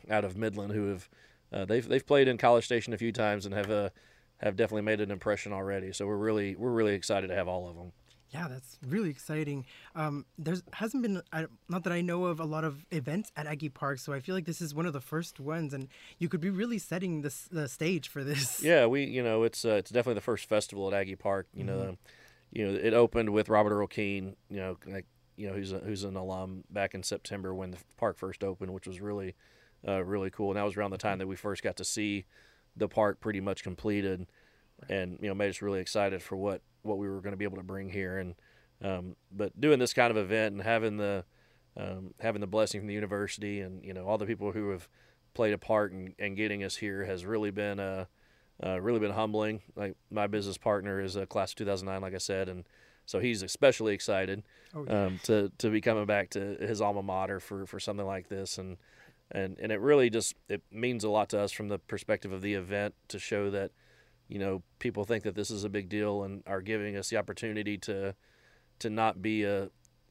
out 0.09 0.23
of 0.23 0.37
Midland 0.37 0.73
who 0.73 0.89
have 0.89 1.09
uh, 1.51 1.65
they've 1.65 1.87
they've 1.87 2.05
played 2.05 2.27
in 2.27 2.37
College 2.37 2.65
Station 2.65 2.93
a 2.93 2.97
few 2.97 3.11
times 3.11 3.45
and 3.45 3.55
have 3.55 3.71
uh, 3.71 3.89
have 4.37 4.55
definitely 4.55 4.83
made 4.83 5.01
an 5.01 5.11
impression 5.11 5.53
already. 5.53 5.91
So 5.91 6.05
we're 6.05 6.17
really 6.17 6.55
we're 6.55 6.71
really 6.71 6.93
excited 6.93 7.27
to 7.27 7.35
have 7.35 7.47
all 7.47 7.67
of 7.67 7.75
them. 7.75 7.91
Yeah, 8.31 8.47
that's 8.47 8.77
really 8.87 9.09
exciting. 9.09 9.65
Um, 9.95 10.25
there's 10.37 10.61
hasn't 10.73 11.01
been 11.01 11.21
I, 11.33 11.47
not 11.67 11.83
that 11.85 11.93
I 11.93 12.01
know 12.01 12.25
of 12.25 12.39
a 12.39 12.45
lot 12.45 12.63
of 12.63 12.85
events 12.91 13.31
at 13.35 13.47
Aggie 13.47 13.69
Park, 13.69 13.97
so 13.97 14.13
I 14.13 14.19
feel 14.19 14.35
like 14.35 14.45
this 14.45 14.61
is 14.61 14.75
one 14.75 14.85
of 14.85 14.93
the 14.93 15.01
first 15.01 15.39
ones, 15.39 15.73
and 15.73 15.87
you 16.19 16.29
could 16.29 16.39
be 16.39 16.51
really 16.51 16.77
setting 16.77 17.21
the, 17.21 17.33
the 17.51 17.67
stage 17.67 18.07
for 18.07 18.23
this. 18.23 18.61
Yeah, 18.61 18.85
we 18.85 19.05
you 19.05 19.23
know 19.23 19.43
it's 19.43 19.65
uh, 19.65 19.71
it's 19.71 19.89
definitely 19.89 20.15
the 20.15 20.21
first 20.21 20.47
festival 20.47 20.87
at 20.87 20.93
Aggie 20.93 21.15
Park. 21.15 21.47
You 21.55 21.63
know, 21.63 21.97
you 22.51 22.65
know 22.65 22.77
it 22.81 22.93
opened 22.93 23.31
with 23.31 23.49
Robert 23.49 23.73
Earl 23.73 23.87
Keen. 23.87 24.35
You 24.49 24.57
know, 24.57 24.77
like 24.87 25.05
you 25.35 25.47
know 25.47 25.53
who's 25.53 25.71
a, 25.71 25.79
who's 25.79 26.03
an 26.03 26.15
alum 26.15 26.63
back 26.69 26.93
in 26.93 27.03
September 27.03 27.53
when 27.53 27.71
the 27.71 27.77
park 27.97 28.17
first 28.17 28.43
opened, 28.43 28.73
which 28.73 28.87
was 28.87 28.99
really 28.99 29.35
uh, 29.87 30.03
really 30.03 30.29
cool. 30.29 30.49
And 30.49 30.57
that 30.57 30.65
was 30.65 30.75
around 30.75 30.91
the 30.91 30.97
time 30.97 31.19
that 31.19 31.27
we 31.27 31.35
first 31.35 31.63
got 31.63 31.77
to 31.77 31.85
see 31.85 32.25
the 32.75 32.87
park 32.87 33.19
pretty 33.19 33.41
much 33.41 33.63
completed, 33.63 34.27
and 34.89 35.17
you 35.21 35.27
know 35.27 35.35
made 35.35 35.49
us 35.49 35.61
really 35.61 35.79
excited 35.79 36.21
for 36.21 36.35
what 36.35 36.61
what 36.81 36.97
we 36.97 37.07
were 37.07 37.21
going 37.21 37.33
to 37.33 37.37
be 37.37 37.45
able 37.45 37.57
to 37.57 37.63
bring 37.63 37.89
here. 37.89 38.17
And 38.17 38.35
um, 38.83 39.15
but 39.31 39.59
doing 39.59 39.79
this 39.79 39.93
kind 39.93 40.11
of 40.11 40.17
event 40.17 40.53
and 40.53 40.63
having 40.63 40.97
the 40.97 41.25
um, 41.77 42.13
having 42.19 42.41
the 42.41 42.47
blessing 42.47 42.81
from 42.81 42.87
the 42.87 42.93
university 42.93 43.61
and 43.61 43.83
you 43.83 43.93
know 43.93 44.05
all 44.05 44.17
the 44.17 44.25
people 44.25 44.51
who 44.51 44.69
have 44.69 44.87
played 45.33 45.53
a 45.53 45.57
part 45.57 45.91
in, 45.91 46.13
in 46.17 46.35
getting 46.35 46.63
us 46.63 46.77
here 46.77 47.05
has 47.05 47.25
really 47.25 47.51
been 47.51 47.79
uh, 47.79 48.05
uh, 48.63 48.79
really 48.81 48.99
been 48.99 49.11
humbling. 49.11 49.61
Like 49.75 49.95
my 50.11 50.27
business 50.27 50.57
partner 50.57 51.01
is 51.01 51.15
a 51.15 51.25
class 51.25 51.51
of 51.51 51.55
2009, 51.57 52.01
like 52.01 52.13
I 52.13 52.17
said, 52.19 52.49
and 52.49 52.65
so 53.05 53.19
he's 53.19 53.41
especially 53.41 53.93
excited 53.93 54.43
Oh, 54.75 54.85
yeah. 54.87 55.05
um, 55.05 55.19
to 55.23 55.51
to 55.57 55.69
be 55.69 55.81
coming 55.81 56.05
back 56.05 56.29
to 56.31 56.55
his 56.59 56.79
alma 56.81 57.01
mater 57.01 57.39
for, 57.39 57.65
for 57.65 57.79
something 57.79 58.05
like 58.05 58.29
this, 58.29 58.57
and 58.57 58.77
and 59.31 59.57
and 59.59 59.71
it 59.71 59.79
really 59.79 60.09
just 60.09 60.35
it 60.47 60.61
means 60.71 61.03
a 61.03 61.09
lot 61.09 61.29
to 61.29 61.39
us 61.39 61.51
from 61.51 61.69
the 61.69 61.79
perspective 61.79 62.31
of 62.31 62.41
the 62.41 62.53
event 62.53 62.93
to 63.07 63.17
show 63.19 63.49
that 63.49 63.71
you 64.27 64.37
know 64.39 64.61
people 64.77 65.05
think 65.05 65.23
that 65.23 65.33
this 65.35 65.49
is 65.49 65.63
a 65.63 65.69
big 65.69 65.89
deal 65.89 66.23
and 66.23 66.43
are 66.45 66.61
giving 66.61 66.95
us 66.95 67.09
the 67.09 67.17
opportunity 67.17 67.77
to 67.77 68.13
to 68.79 68.89
not 68.89 69.21
be 69.21 69.43
a 69.43 69.69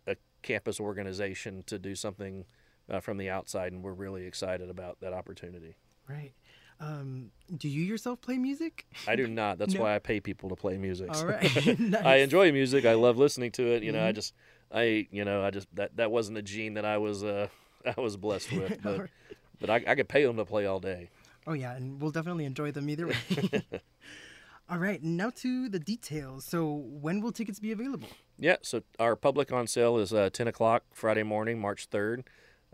a 0.08 0.16
campus 0.42 0.80
organization 0.80 1.62
to 1.66 1.78
do 1.78 1.94
something 1.94 2.44
uh, 2.90 2.98
from 3.00 3.16
the 3.18 3.28
outside, 3.30 3.70
and 3.72 3.82
we're 3.84 3.92
really 3.92 4.24
excited 4.26 4.68
about 4.70 4.98
that 5.00 5.12
opportunity. 5.12 5.76
Right. 6.08 6.32
Um, 6.80 7.30
do 7.56 7.68
you 7.68 7.82
yourself 7.82 8.20
play 8.20 8.38
music? 8.38 8.86
I 9.06 9.16
do 9.16 9.26
not. 9.26 9.58
That's 9.58 9.74
No. 9.74 9.80
why 9.82 9.94
I 9.96 9.98
pay 9.98 10.20
people 10.20 10.48
to 10.50 10.56
play 10.56 10.76
music. 10.78 11.10
All 11.12 11.26
right. 11.26 11.42
nice. 11.54 11.64
Mm-hmm. 11.64 12.06
I 12.06 12.16
enjoy 12.16 12.52
music. 12.52 12.84
I 12.84 12.94
love 12.94 13.18
listening 13.18 13.50
to 13.52 13.66
it. 13.74 13.82
You 13.82 13.92
know, 13.92 14.04
I 14.04 14.12
just, 14.12 14.32
I, 14.72 15.06
you 15.10 15.24
know, 15.24 15.42
I 15.44 15.50
just 15.50 15.66
that 15.74 15.96
that 15.96 16.10
wasn't 16.10 16.38
a 16.38 16.42
gene 16.42 16.74
that 16.74 16.84
I 16.84 16.98
was, 16.98 17.24
uh, 17.24 17.48
I 17.96 18.00
was 18.00 18.16
blessed 18.16 18.52
with. 18.52 18.80
But, 18.82 18.92
Alright. 18.92 19.10
but 19.60 19.70
I, 19.70 19.82
I 19.88 19.94
could 19.96 20.08
pay 20.08 20.24
them 20.24 20.36
to 20.36 20.44
play 20.44 20.66
all 20.66 20.78
day. 20.80 21.10
Oh 21.46 21.52
yeah, 21.54 21.74
and 21.74 22.00
we'll 22.00 22.10
definitely 22.12 22.44
enjoy 22.44 22.70
them 22.72 22.88
either 22.90 23.06
way. 23.08 23.16
All 24.70 24.78
right, 24.78 25.02
now 25.02 25.30
to 25.36 25.70
the 25.70 25.78
details. 25.78 26.44
So, 26.44 26.66
when 26.74 27.22
will 27.22 27.32
tickets 27.32 27.58
be 27.58 27.72
available? 27.72 28.08
Yeah. 28.38 28.56
So 28.60 28.82
our 29.00 29.16
public 29.16 29.50
on 29.50 29.66
sale 29.66 29.96
is 29.96 30.12
uh, 30.12 30.28
ten 30.30 30.46
o'clock 30.46 30.84
Friday 30.92 31.22
morning, 31.22 31.58
March 31.58 31.86
third. 31.86 32.24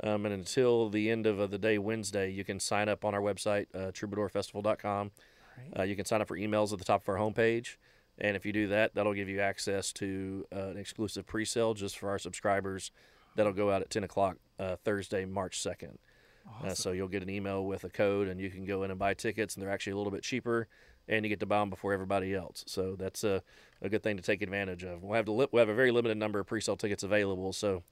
Um, 0.02 0.26
and 0.26 0.34
until 0.34 0.88
the 0.88 1.10
end 1.10 1.26
of 1.26 1.40
uh, 1.40 1.46
the 1.46 1.58
day, 1.58 1.78
Wednesday, 1.78 2.30
you 2.30 2.44
can 2.44 2.58
sign 2.58 2.88
up 2.88 3.04
on 3.04 3.14
our 3.14 3.20
website, 3.20 3.66
uh, 3.74 3.92
troubadourfestival.com. 3.92 5.10
Right. 5.56 5.80
Uh, 5.80 5.82
you 5.84 5.94
can 5.94 6.04
sign 6.04 6.20
up 6.20 6.28
for 6.28 6.36
emails 6.36 6.72
at 6.72 6.78
the 6.78 6.84
top 6.84 7.02
of 7.02 7.08
our 7.08 7.16
homepage. 7.16 7.76
And 8.18 8.36
if 8.36 8.44
you 8.46 8.52
do 8.52 8.68
that, 8.68 8.94
that'll 8.94 9.14
give 9.14 9.28
you 9.28 9.40
access 9.40 9.92
to 9.94 10.46
uh, 10.54 10.68
an 10.68 10.78
exclusive 10.78 11.26
pre 11.26 11.44
sale 11.44 11.74
just 11.74 11.98
for 11.98 12.08
our 12.10 12.18
subscribers. 12.18 12.90
That'll 13.36 13.52
go 13.52 13.70
out 13.70 13.82
at 13.82 13.90
10 13.90 14.04
o'clock 14.04 14.36
uh, 14.58 14.76
Thursday, 14.84 15.24
March 15.24 15.58
2nd. 15.58 15.96
Uh, 16.62 16.74
so 16.74 16.92
you'll 16.92 17.08
get 17.08 17.22
an 17.22 17.30
email 17.30 17.64
with 17.64 17.84
a 17.84 17.88
code, 17.88 18.28
and 18.28 18.40
you 18.40 18.50
can 18.50 18.64
go 18.64 18.82
in 18.82 18.90
and 18.90 18.98
buy 18.98 19.14
tickets, 19.14 19.54
and 19.54 19.62
they're 19.62 19.70
actually 19.70 19.92
a 19.92 19.96
little 19.96 20.12
bit 20.12 20.22
cheaper, 20.22 20.68
and 21.08 21.24
you 21.24 21.28
get 21.28 21.40
to 21.40 21.46
buy 21.46 21.58
them 21.58 21.70
before 21.70 21.92
everybody 21.92 22.34
else. 22.34 22.64
So 22.66 22.96
that's 22.96 23.24
a, 23.24 23.42
a 23.80 23.88
good 23.88 24.02
thing 24.02 24.16
to 24.18 24.22
take 24.22 24.42
advantage 24.42 24.84
of. 24.84 25.02
We'll 25.02 25.14
have 25.14 25.24
to 25.24 25.32
li- 25.32 25.48
we 25.52 25.58
have 25.58 25.70
a 25.70 25.74
very 25.74 25.90
limited 25.90 26.18
number 26.18 26.38
of 26.38 26.46
pre-sale 26.46 26.76
tickets 26.76 27.02
available, 27.02 27.52
so 27.52 27.82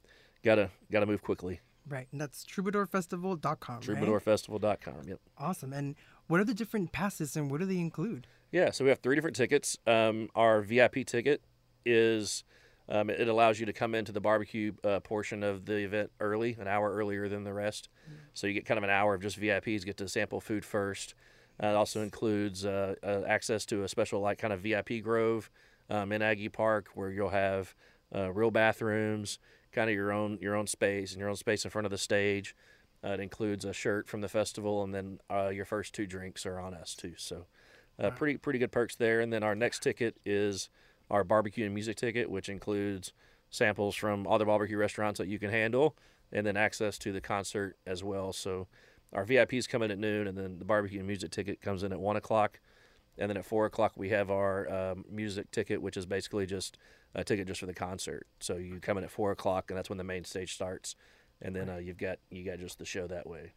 gotta 0.45 0.71
gotta 0.91 1.07
move 1.07 1.23
quickly. 1.23 1.61
Right, 1.89 2.07
and 2.13 2.21
that's 2.21 2.45
troubadourfestival.com. 2.45 3.75
Right? 3.77 3.83
Troubadourfestival.com. 3.83 5.09
Yep. 5.09 5.21
Awesome. 5.39 5.73
And 5.73 5.97
what 6.29 6.41
are 6.41 6.45
the 6.45 6.55
different 6.55 6.93
passes 6.93 7.37
and 7.37 7.51
what 7.51 7.61
do 7.61 7.67
they 7.67 7.79
include? 7.79 8.27
Yeah, 8.51 8.71
so 8.71 8.85
we 8.85 8.91
have 8.91 9.01
three 9.01 9.15
different 9.15 9.37
tickets. 9.37 9.77
Um, 9.87 10.29
our 10.35 10.61
VIP 10.63 11.07
ticket 11.07 11.43
is 11.85 12.45
Um, 12.89 13.09
it, 13.11 13.29
allows 13.29 13.59
you 13.61 13.67
to 13.67 13.73
come 13.73 13.95
into 13.95 14.13
the 14.13 14.21
barbecue 14.21 14.73
uh, 14.85 15.01
portion 15.01 15.43
of 15.45 15.65
the 15.67 15.79
event 15.79 16.11
early, 16.21 16.57
an 16.61 16.67
hour 16.67 16.93
earlier 16.93 17.29
than 17.29 17.45
the 17.45 17.53
rest. 17.53 17.89
So 18.35 18.47
you 18.47 18.53
get 18.55 18.67
kind 18.67 18.77
of 18.77 18.85
an 18.85 18.91
hour 18.91 19.15
of 19.15 19.23
just 19.23 19.41
VIPs 19.41 19.85
get 19.85 19.97
to 19.99 20.09
sample 20.09 20.41
food 20.41 20.65
first. 20.65 21.15
Uh, 21.63 21.69
it 21.69 21.77
also 21.77 22.03
includes 22.03 22.67
uh, 22.67 22.97
uh, 23.03 23.23
access 23.27 23.65
to 23.67 23.85
a 23.85 23.89
special 23.89 24.21
like 24.21 24.39
kind 24.39 24.53
of 24.53 24.61
VIP 24.61 25.01
grove 25.03 25.49
um, 25.91 26.11
in 26.13 26.23
Aggie 26.23 26.49
Park 26.49 26.89
where 26.95 27.11
you'll 27.11 27.31
have 27.31 27.75
uh, 28.15 28.33
real 28.33 28.51
bathrooms, 28.51 29.39
kind 29.73 29.89
of 29.91 29.95
your 29.95 30.13
own 30.13 30.39
your 30.41 30.55
own 30.55 30.67
space 30.67 31.13
and 31.13 31.21
your 31.21 31.29
own 31.29 31.37
space 31.37 31.65
in 31.65 31.71
front 31.71 31.87
of 31.87 31.91
the 31.91 31.99
stage. 31.99 32.55
Uh, 33.05 33.11
it 33.11 33.21
includes 33.21 33.65
a 33.65 33.73
shirt 33.73 34.09
from 34.09 34.21
the 34.21 34.29
festival, 34.29 34.85
and 34.85 34.95
then 34.95 35.19
uh, 35.29 35.49
your 35.49 35.65
first 35.65 35.93
two 35.93 36.07
drinks 36.07 36.47
are 36.47 36.61
on 36.61 36.73
us 36.73 36.95
too. 36.95 37.15
So, 37.17 37.47
uh, 37.99 38.11
pretty 38.11 38.37
pretty 38.37 38.59
good 38.59 38.71
perks 38.71 38.95
there. 38.95 39.21
And 39.21 39.33
then 39.33 39.43
our 39.43 39.55
next 39.55 39.83
ticket 39.83 40.17
is 40.25 40.69
our 41.11 41.25
barbecue 41.25 41.65
and 41.65 41.75
music 41.75 41.97
ticket, 41.97 42.31
which 42.31 42.49
includes 42.49 43.13
samples 43.51 43.97
from 43.97 44.27
all 44.27 44.39
the 44.39 44.45
barbecue 44.45 44.77
restaurants 44.77 45.19
that 45.19 45.29
you 45.29 45.39
can 45.39 45.51
handle, 45.51 45.97
and 46.31 46.47
then 46.47 46.57
access 46.57 46.97
to 46.99 47.13
the 47.13 47.21
concert 47.21 47.77
as 47.87 48.05
well. 48.05 48.33
So, 48.33 48.69
our 49.13 49.27
VIPs 49.27 49.69
come 49.69 49.83
in 49.83 49.91
at 49.91 49.99
noon, 49.99 50.27
and 50.27 50.39
then 50.39 50.59
the 50.59 50.65
barbecue 50.65 50.99
and 50.99 51.07
music 51.07 51.33
ticket 51.33 51.61
comes 51.61 51.83
in 51.83 51.93
at 51.93 52.01
one 52.01 52.17
o'clock. 52.17 52.61
And 53.19 53.29
then 53.29 53.37
at 53.37 53.45
four 53.45 53.67
o'clock 53.67 53.93
we 53.97 54.09
have 54.11 54.31
our 54.31 54.69
um, 54.73 55.05
music 55.11 55.51
ticket, 55.51 55.83
which 55.83 55.97
is 55.97 56.07
basically 56.07 56.47
just 56.47 56.79
a 57.15 57.25
ticket 57.25 57.47
just 57.47 57.61
for 57.61 57.67
the 57.67 57.75
concert. 57.75 58.27
So 58.41 58.57
you 58.57 58.81
come 58.81 58.99
in 58.99 59.05
at 59.05 59.11
four 59.11 59.31
o'clock, 59.31 59.71
and 59.71 59.77
that's 59.77 59.91
when 59.91 59.99
the 59.99 60.05
main 60.05 60.25
stage 60.25 60.55
starts. 60.55 60.97
And 61.41 61.55
then 61.57 61.69
uh, 61.69 61.77
you've 61.77 61.99
got 61.99 62.19
you 62.31 62.45
got 62.45 62.59
just 62.59 62.79
the 62.79 62.85
show 62.85 63.07
that 63.09 63.27
way. 63.27 63.53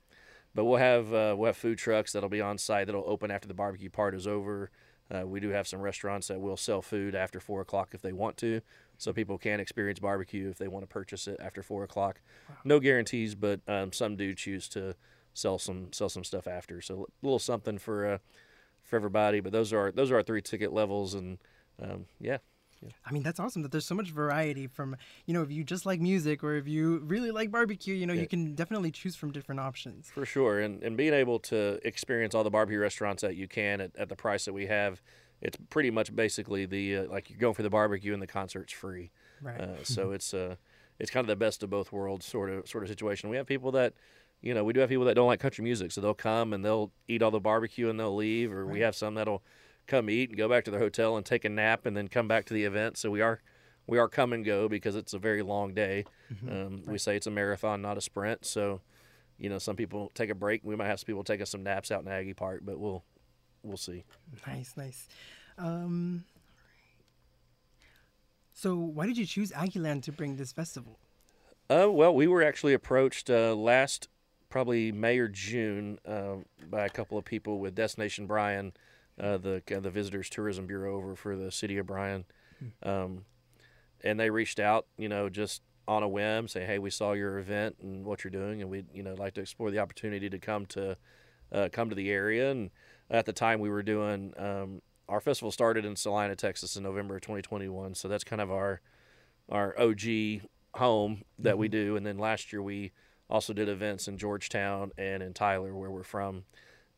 But 0.54 0.66
we'll 0.66 0.80
have 0.80 1.14
uh, 1.14 1.36
we'll 1.38 1.48
have 1.48 1.58
food 1.58 1.78
trucks 1.78 2.14
that'll 2.14 2.30
be 2.30 2.42
on 2.42 2.58
site 2.58 2.88
that'll 2.88 3.04
open 3.06 3.32
after 3.32 3.48
the 3.48 3.54
barbecue 3.54 3.90
part 3.90 4.16
is 4.16 4.28
over. 4.28 4.72
Uh, 5.14 5.26
we 5.26 5.40
do 5.40 5.50
have 5.50 5.68
some 5.68 5.82
restaurants 5.82 6.28
that 6.30 6.42
will 6.42 6.58
sell 6.58 6.82
food 6.82 7.14
after 7.14 7.40
four 7.40 7.62
o'clock 7.62 7.90
if 7.94 8.02
they 8.02 8.12
want 8.12 8.38
to, 8.38 8.62
so 8.98 9.14
people 9.14 9.38
can 9.38 9.60
experience 9.60 10.00
barbecue 10.00 10.50
if 10.50 10.58
they 10.58 10.68
want 10.68 10.82
to 10.82 10.88
purchase 10.88 11.28
it 11.28 11.38
after 11.40 11.62
four 11.62 11.84
o'clock. 11.84 12.22
No 12.64 12.80
guarantees, 12.80 13.36
but 13.36 13.60
um, 13.68 13.94
some 13.94 14.16
do 14.16 14.34
choose 14.34 14.68
to 14.70 14.96
sell 15.34 15.60
some 15.60 15.94
sell 15.94 16.10
some 16.10 16.24
stuff 16.24 16.48
after. 16.48 16.82
So 16.82 17.04
a 17.04 17.26
little 17.26 17.38
something 17.38 17.78
for 17.78 18.14
uh, 18.14 18.18
for 18.96 19.00
everybody. 19.00 19.42
But 19.42 19.52
those 19.52 19.74
are 19.74 19.92
those 19.92 20.12
are 20.12 20.16
our 20.16 20.24
three 20.24 20.42
ticket 20.42 20.74
levels, 20.74 21.14
and 21.14 21.38
um, 21.82 22.06
yeah, 22.20 22.38
I 23.06 23.12
mean, 23.12 23.24
that's 23.24 23.40
awesome 23.40 23.62
that 23.64 23.72
there's 23.72 23.86
so 23.86 23.96
much 23.96 24.12
variety 24.12 24.68
from, 24.68 24.96
you 25.26 25.34
know, 25.34 25.42
if 25.42 25.52
you 25.52 25.64
just 25.64 25.86
like 25.86 26.00
music 26.00 26.44
or 26.44 26.56
if 26.56 26.68
you 26.68 27.00
really 27.00 27.32
like 27.32 27.52
barbecue, 27.52 27.96
you 27.96 28.06
know, 28.06 28.14
you 28.14 28.28
can 28.28 28.54
definitely 28.54 28.92
choose 28.92 29.16
from 29.16 29.32
different 29.32 29.60
options. 29.60 30.10
For 30.10 30.26
sure, 30.26 30.60
and 30.60 30.82
and 30.84 30.96
being 30.96 31.14
able 31.14 31.40
to 31.40 31.80
experience 31.86 32.34
all 32.36 32.44
the 32.44 32.50
barbecue 32.50 32.80
restaurants 32.80 33.22
that 33.22 33.36
you 33.36 33.48
can 33.48 33.82
at, 33.82 33.96
at 33.98 34.10
the 34.10 34.16
price 34.16 34.46
that 34.46 34.54
we 34.54 34.68
have, 34.68 35.02
it's 35.42 35.58
pretty 35.70 35.92
much 35.92 36.16
basically 36.16 36.66
the 36.66 36.98
uh, 36.98 37.04
like 37.06 37.30
you're 37.30 37.40
going 37.40 37.54
for 37.54 37.64
the 37.64 37.70
barbecue 37.70 38.14
and 38.14 38.22
the 38.22 38.28
concert's 38.28 38.74
free. 38.74 39.12
Right. 39.42 39.60
Uh, 39.60 39.76
so 39.84 40.12
it's 40.12 40.34
uh 40.34 40.56
it's 41.00 41.12
kind 41.12 41.24
of 41.24 41.28
the 41.28 41.36
best 41.36 41.62
of 41.64 41.70
both 41.70 41.92
worlds 41.92 42.26
sort 42.26 42.50
of 42.50 42.68
sort 42.68 42.84
of 42.84 42.90
situation. 42.90 43.30
We 43.30 43.38
have 43.38 43.48
people 43.48 43.72
that 43.74 43.94
you 44.46 44.54
know 44.54 44.64
we 44.64 44.72
do 44.74 44.80
have 44.80 44.90
people 44.90 45.06
that 45.06 45.16
don't 45.16 45.28
like 45.28 45.40
country 45.42 45.64
music, 45.64 45.92
so 45.92 46.00
they'll 46.00 46.14
come 46.14 46.54
and 46.54 46.64
they'll 46.64 46.92
eat 47.08 47.22
all 47.24 47.32
the 47.32 47.40
barbecue 47.40 47.90
and 47.90 48.00
they'll 48.00 48.16
leave, 48.16 48.54
or 48.54 48.66
we 48.66 48.80
have 48.82 48.96
some 48.96 49.16
that'll 49.16 49.44
come 49.88 50.10
eat 50.10 50.30
and 50.30 50.38
go 50.38 50.48
back 50.48 50.64
to 50.66 50.72
their 50.72 50.80
hotel 50.80 51.18
and 51.18 51.26
take 51.26 51.44
a 51.46 51.50
nap 51.50 51.86
and 51.86 51.98
then 51.98 52.08
come 52.08 52.28
back 52.28 52.46
to 52.46 52.54
the 52.54 52.64
event. 52.64 52.96
So 52.98 53.10
we 53.10 53.22
are 53.22 53.42
we 53.88 53.98
are 53.98 54.08
come 54.08 54.34
and 54.34 54.46
go 54.46 54.70
because 54.70 54.96
it's 54.96 55.14
a 55.14 55.20
very 55.20 55.42
long 55.42 55.74
day. 55.74 56.06
Um, 56.50 56.84
We 56.86 56.98
say 57.00 57.16
it's 57.16 57.28
a 57.28 57.32
marathon, 57.32 57.82
not 57.82 57.98
a 57.98 58.02
sprint. 58.02 58.46
So 58.46 58.82
you 59.40 59.50
know 59.50 59.58
some 59.58 59.76
people 59.76 60.12
take 60.14 60.30
a 60.30 60.36
break. 60.36 60.62
We 60.64 60.76
might 60.76 60.88
have 60.88 61.00
some 61.00 61.08
people 61.08 61.24
take 61.24 61.42
us 61.42 61.50
some 61.50 61.64
naps 61.64 61.92
out 61.92 62.04
in 62.04 62.08
Aggie 62.08 62.36
Park, 62.36 62.62
but 62.64 62.80
we'll 62.80 63.04
we'll 63.64 63.78
see. 63.78 64.04
Nice, 64.46 64.78
nice. 64.78 65.08
Um, 65.58 66.24
so 68.54 68.76
why 68.76 69.08
did 69.08 69.18
you 69.18 69.26
choose 69.26 69.52
Aggieland 69.52 70.04
to 70.04 70.12
bring 70.12 70.36
this 70.36 70.52
festival? 70.52 71.00
Uh, 71.68 71.90
well, 71.90 72.14
we 72.14 72.28
were 72.28 72.44
actually 72.44 72.74
approached 72.74 73.30
uh, 73.30 73.56
last 73.56 74.08
probably 74.56 74.90
May 74.90 75.18
or 75.18 75.28
June 75.28 76.00
uh, 76.08 76.36
by 76.70 76.86
a 76.86 76.90
couple 76.90 77.18
of 77.18 77.26
people 77.26 77.60
with 77.60 77.76
Destination 77.76 78.26
Bryan, 78.26 78.72
uh, 79.20 79.36
the 79.36 79.62
of 79.70 79.84
the 79.84 79.90
Visitors 79.90 80.30
Tourism 80.30 80.66
Bureau 80.66 80.96
over 80.96 81.14
for 81.18 81.36
the 81.36 81.52
city 81.52 81.78
of 81.78 81.88
Bryan, 81.88 82.24
um, 82.82 83.26
and 84.02 84.18
they 84.18 84.30
reached 84.30 84.62
out, 84.62 84.86
you 84.98 85.10
know, 85.10 85.28
just 85.28 85.62
on 85.90 86.04
a 86.04 86.08
whim, 86.08 86.48
say, 86.48 86.66
hey, 86.66 86.80
we 86.80 86.90
saw 86.90 87.12
your 87.12 87.38
event 87.38 87.76
and 87.82 88.06
what 88.06 88.24
you're 88.24 88.32
doing, 88.32 88.62
and 88.62 88.72
we'd 88.72 88.86
you 88.94 89.04
know 89.04 89.14
like 89.16 89.34
to 89.34 89.42
explore 89.42 89.72
the 89.72 89.80
opportunity 89.80 90.30
to 90.30 90.40
come 90.40 90.66
to 90.68 90.96
uh, 91.52 91.68
come 91.70 91.90
to 91.90 91.96
the 91.96 92.10
area. 92.10 92.50
And 92.50 92.70
at 93.10 93.26
the 93.26 93.34
time, 93.34 93.60
we 93.60 93.70
were 93.70 93.84
doing 93.84 94.34
um, 94.38 94.82
our 95.10 95.20
festival 95.20 95.52
started 95.52 95.84
in 95.84 95.98
Celina, 95.98 96.38
Texas, 96.38 96.78
in 96.78 96.84
November 96.84 97.18
of 97.18 97.24
2021, 97.24 97.94
so 97.94 98.08
that's 98.08 98.24
kind 98.24 98.42
of 98.42 98.50
our 98.50 98.80
our 99.50 99.78
OG 99.78 100.44
home 100.76 101.24
that 101.40 101.58
we 101.58 101.68
do. 101.68 101.98
And 101.98 102.06
then 102.06 102.18
last 102.18 102.54
year 102.54 102.62
we 102.62 102.94
also 103.30 103.54
did 103.54 103.70
events 103.70 104.08
in 104.08 104.18
Georgetown 104.18 104.92
and 104.98 105.24
in 105.24 105.34
Tyler, 105.34 105.76
where 105.76 105.92
we're 105.92 106.04
from. 106.04 106.44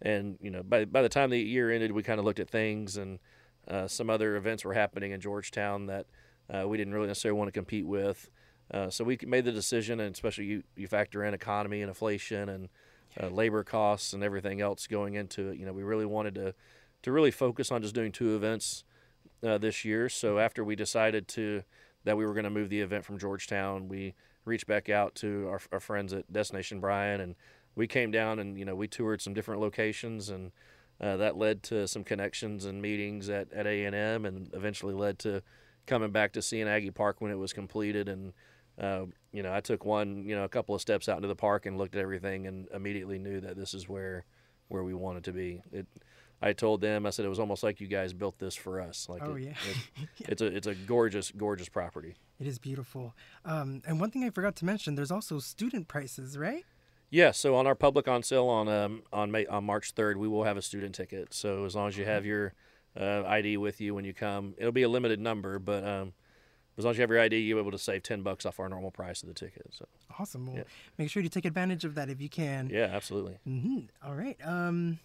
And 0.02 0.38
you 0.42 0.52
know, 0.52 0.64
by 0.64 0.86
by 0.86 1.02
the 1.02 1.10
time 1.10 1.30
the 1.30 1.40
year 1.40 1.72
ended, 1.72 1.92
we 1.92 2.04
kind 2.04 2.20
of 2.20 2.26
looked 2.26 2.40
at 2.40 2.50
things, 2.50 2.98
and 2.98 3.20
uh, 3.68 3.88
some 3.88 4.10
other 4.10 4.36
events 4.36 4.64
were 4.64 4.74
happening 4.74 5.12
in 5.12 5.22
Georgetown 5.22 5.88
that 5.88 6.06
uh, 6.54 6.68
we 6.68 6.78
didn't 6.78 6.94
really 6.94 7.08
necessarily 7.08 7.38
want 7.38 7.48
to 7.48 7.52
compete 7.52 7.86
with. 7.86 8.30
Uh, 8.72 8.90
so 8.90 9.04
we 9.04 9.18
made 9.26 9.46
the 9.46 9.52
decision, 9.52 10.00
and 10.00 10.14
especially 10.14 10.46
you, 10.46 10.64
you 10.76 10.88
factor 10.88 11.24
in 11.24 11.34
economy 11.34 11.82
and 11.82 11.90
inflation 11.90 12.50
and 12.50 12.70
uh, 13.22 13.28
labor 13.30 13.64
costs 13.64 14.14
and 14.14 14.24
everything 14.24 14.62
else 14.62 14.88
going 14.88 15.16
into 15.16 15.50
it. 15.50 15.58
You 15.58 15.66
know, 15.66 15.74
we 15.74 15.84
really 15.84 16.06
wanted 16.06 16.36
to 16.36 16.54
to 17.04 17.12
really 17.12 17.32
focus 17.32 17.72
on 17.72 17.82
just 17.82 17.96
doing 17.96 18.12
two 18.12 18.36
events 18.36 18.84
uh, 19.46 19.58
this 19.58 19.86
year. 19.86 20.10
So 20.10 20.40
after 20.40 20.64
we 20.64 20.76
decided 20.76 21.28
to 21.30 21.64
that 22.04 22.18
we 22.18 22.26
were 22.26 22.34
going 22.34 22.44
to 22.44 22.50
move 22.50 22.70
the 22.70 22.82
event 22.82 23.06
from 23.06 23.18
Georgetown, 23.18 23.88
we 23.88 24.14
reached 24.48 24.68
back 24.68 24.90
out 24.90 25.16
to 25.16 25.48
our, 25.50 25.62
our 25.72 25.80
friends 25.80 26.14
at 26.14 26.32
Destination 26.32 26.80
Bryan, 26.80 27.22
and 27.22 27.36
we 27.76 27.88
came 27.88 28.12
down 28.12 28.40
and 28.40 28.58
you 28.58 28.66
know 28.66 28.76
we 28.76 28.88
toured 28.88 29.22
some 29.22 29.34
different 29.34 29.62
locations, 29.62 30.30
and 30.30 30.52
uh, 31.00 31.18
that 31.18 31.38
led 31.38 31.64
to 31.64 31.88
some 31.88 32.04
connections 32.04 32.66
and 32.66 32.82
meetings 32.82 33.30
at 33.30 33.52
at 33.54 33.68
A 33.68 33.86
and 33.86 33.96
M, 33.96 34.26
and 34.26 34.50
eventually 34.54 34.94
led 34.94 35.20
to 35.20 35.44
coming 35.86 36.12
back 36.12 36.34
to 36.34 36.42
seeing 36.42 36.68
Aggie 36.68 36.92
Park 36.92 37.22
when 37.22 37.32
it 37.32 37.38
was 37.38 37.54
completed, 37.54 38.10
and 38.10 38.34
uh, 38.80 39.06
you 39.32 39.44
know 39.44 39.54
I 39.54 39.62
took 39.62 39.86
one 39.86 40.24
you 40.24 40.36
know 40.36 40.44
a 40.44 40.50
couple 40.50 40.74
of 40.74 40.82
steps 40.82 41.08
out 41.08 41.18
into 41.18 41.28
the 41.28 41.36
park 41.36 41.66
and 41.66 41.78
looked 41.78 41.96
at 41.96 42.02
everything, 42.02 42.48
and 42.48 42.68
immediately 42.74 43.20
knew 43.20 43.40
that 43.42 43.56
this 43.56 43.74
is 43.74 43.88
where 43.88 44.26
where 44.70 44.84
we 44.84 44.94
wanted 44.94 45.24
to 45.26 45.32
be. 45.32 45.62
It 45.72 45.88
I 46.42 46.54
told 46.54 46.82
them, 46.82 47.06
I 47.06 47.10
said 47.10 47.26
it 47.26 47.30
was 47.30 47.40
almost 47.40 47.64
like 47.64 47.82
you 47.82 47.88
guys 47.88 48.14
built 48.14 48.38
this 48.38 48.54
for 48.56 48.80
us. 48.80 49.08
Like 49.10 49.24
Oh, 49.26 49.36
it- 49.36 49.44
yeah. 49.44 49.54
it- 49.98 50.08
it's 50.30 50.42
a 50.42 50.46
it's 50.48 50.68
a 50.68 50.76
gorgeous 50.76 51.32
gorgeous 51.32 51.70
property. 51.70 52.16
It 52.40 52.46
is 52.48 52.60
beautiful. 52.60 53.16
Um, 53.46 53.82
and 53.88 54.00
one 54.00 54.12
thing 54.12 54.24
I 54.24 54.30
forgot 54.30 54.56
to 54.58 54.66
mention, 54.66 54.96
there's 54.96 55.12
also 55.12 55.40
student 55.40 55.88
prices, 55.88 56.38
right? 56.38 56.64
Yeah, 57.10 57.32
so 57.32 57.56
on 57.56 57.66
our 57.66 57.74
public 57.76 58.08
on 58.08 58.22
sale 58.22 58.48
on 58.48 58.68
um 58.68 59.04
on 59.12 59.32
May 59.32 59.46
on 59.48 59.64
March 59.64 59.92
third, 59.92 60.18
we 60.18 60.28
will 60.28 60.44
have 60.44 60.58
a 60.58 60.62
student 60.62 60.94
ticket. 60.94 61.34
So 61.34 61.66
as 61.66 61.76
long 61.76 61.88
as 61.88 61.98
you 61.98 62.06
have 62.06 62.26
your 62.26 62.54
uh, 63.00 63.24
ID 63.26 63.58
with 63.58 63.80
you 63.82 63.96
when 63.96 64.06
you 64.06 64.14
come, 64.14 64.54
it'll 64.58 64.72
be 64.72 64.84
a 64.84 64.90
limited 64.90 65.20
number, 65.20 65.58
but 65.60 65.84
um, 65.84 66.14
as 66.78 66.84
long 66.84 66.92
as 66.92 66.98
you 66.98 67.02
have 67.02 67.10
your 67.10 67.20
ID, 67.20 67.38
you're 67.38 67.60
able 67.60 67.72
to 67.72 67.78
save 67.80 68.04
ten 68.04 68.22
bucks 68.24 68.46
off 68.46 68.60
our 68.60 68.68
normal 68.70 68.92
price 68.92 69.24
of 69.24 69.30
the 69.30 69.34
ticket. 69.34 69.68
So 69.72 69.86
Awesome. 70.20 70.46
Well, 70.48 70.58
Yeah. 70.58 70.64
make 70.98 71.10
sure 71.10 71.24
you 71.24 71.30
take 71.30 71.46
advantage 71.46 71.86
of 71.86 71.96
that 71.96 72.10
if 72.10 72.22
you 72.22 72.30
can. 72.30 72.70
yeah, 72.72 72.90
absolutely. 72.92 73.38
hmm 73.46 73.80
All 74.04 74.14
right. 74.16 74.38
Um, 74.44 75.00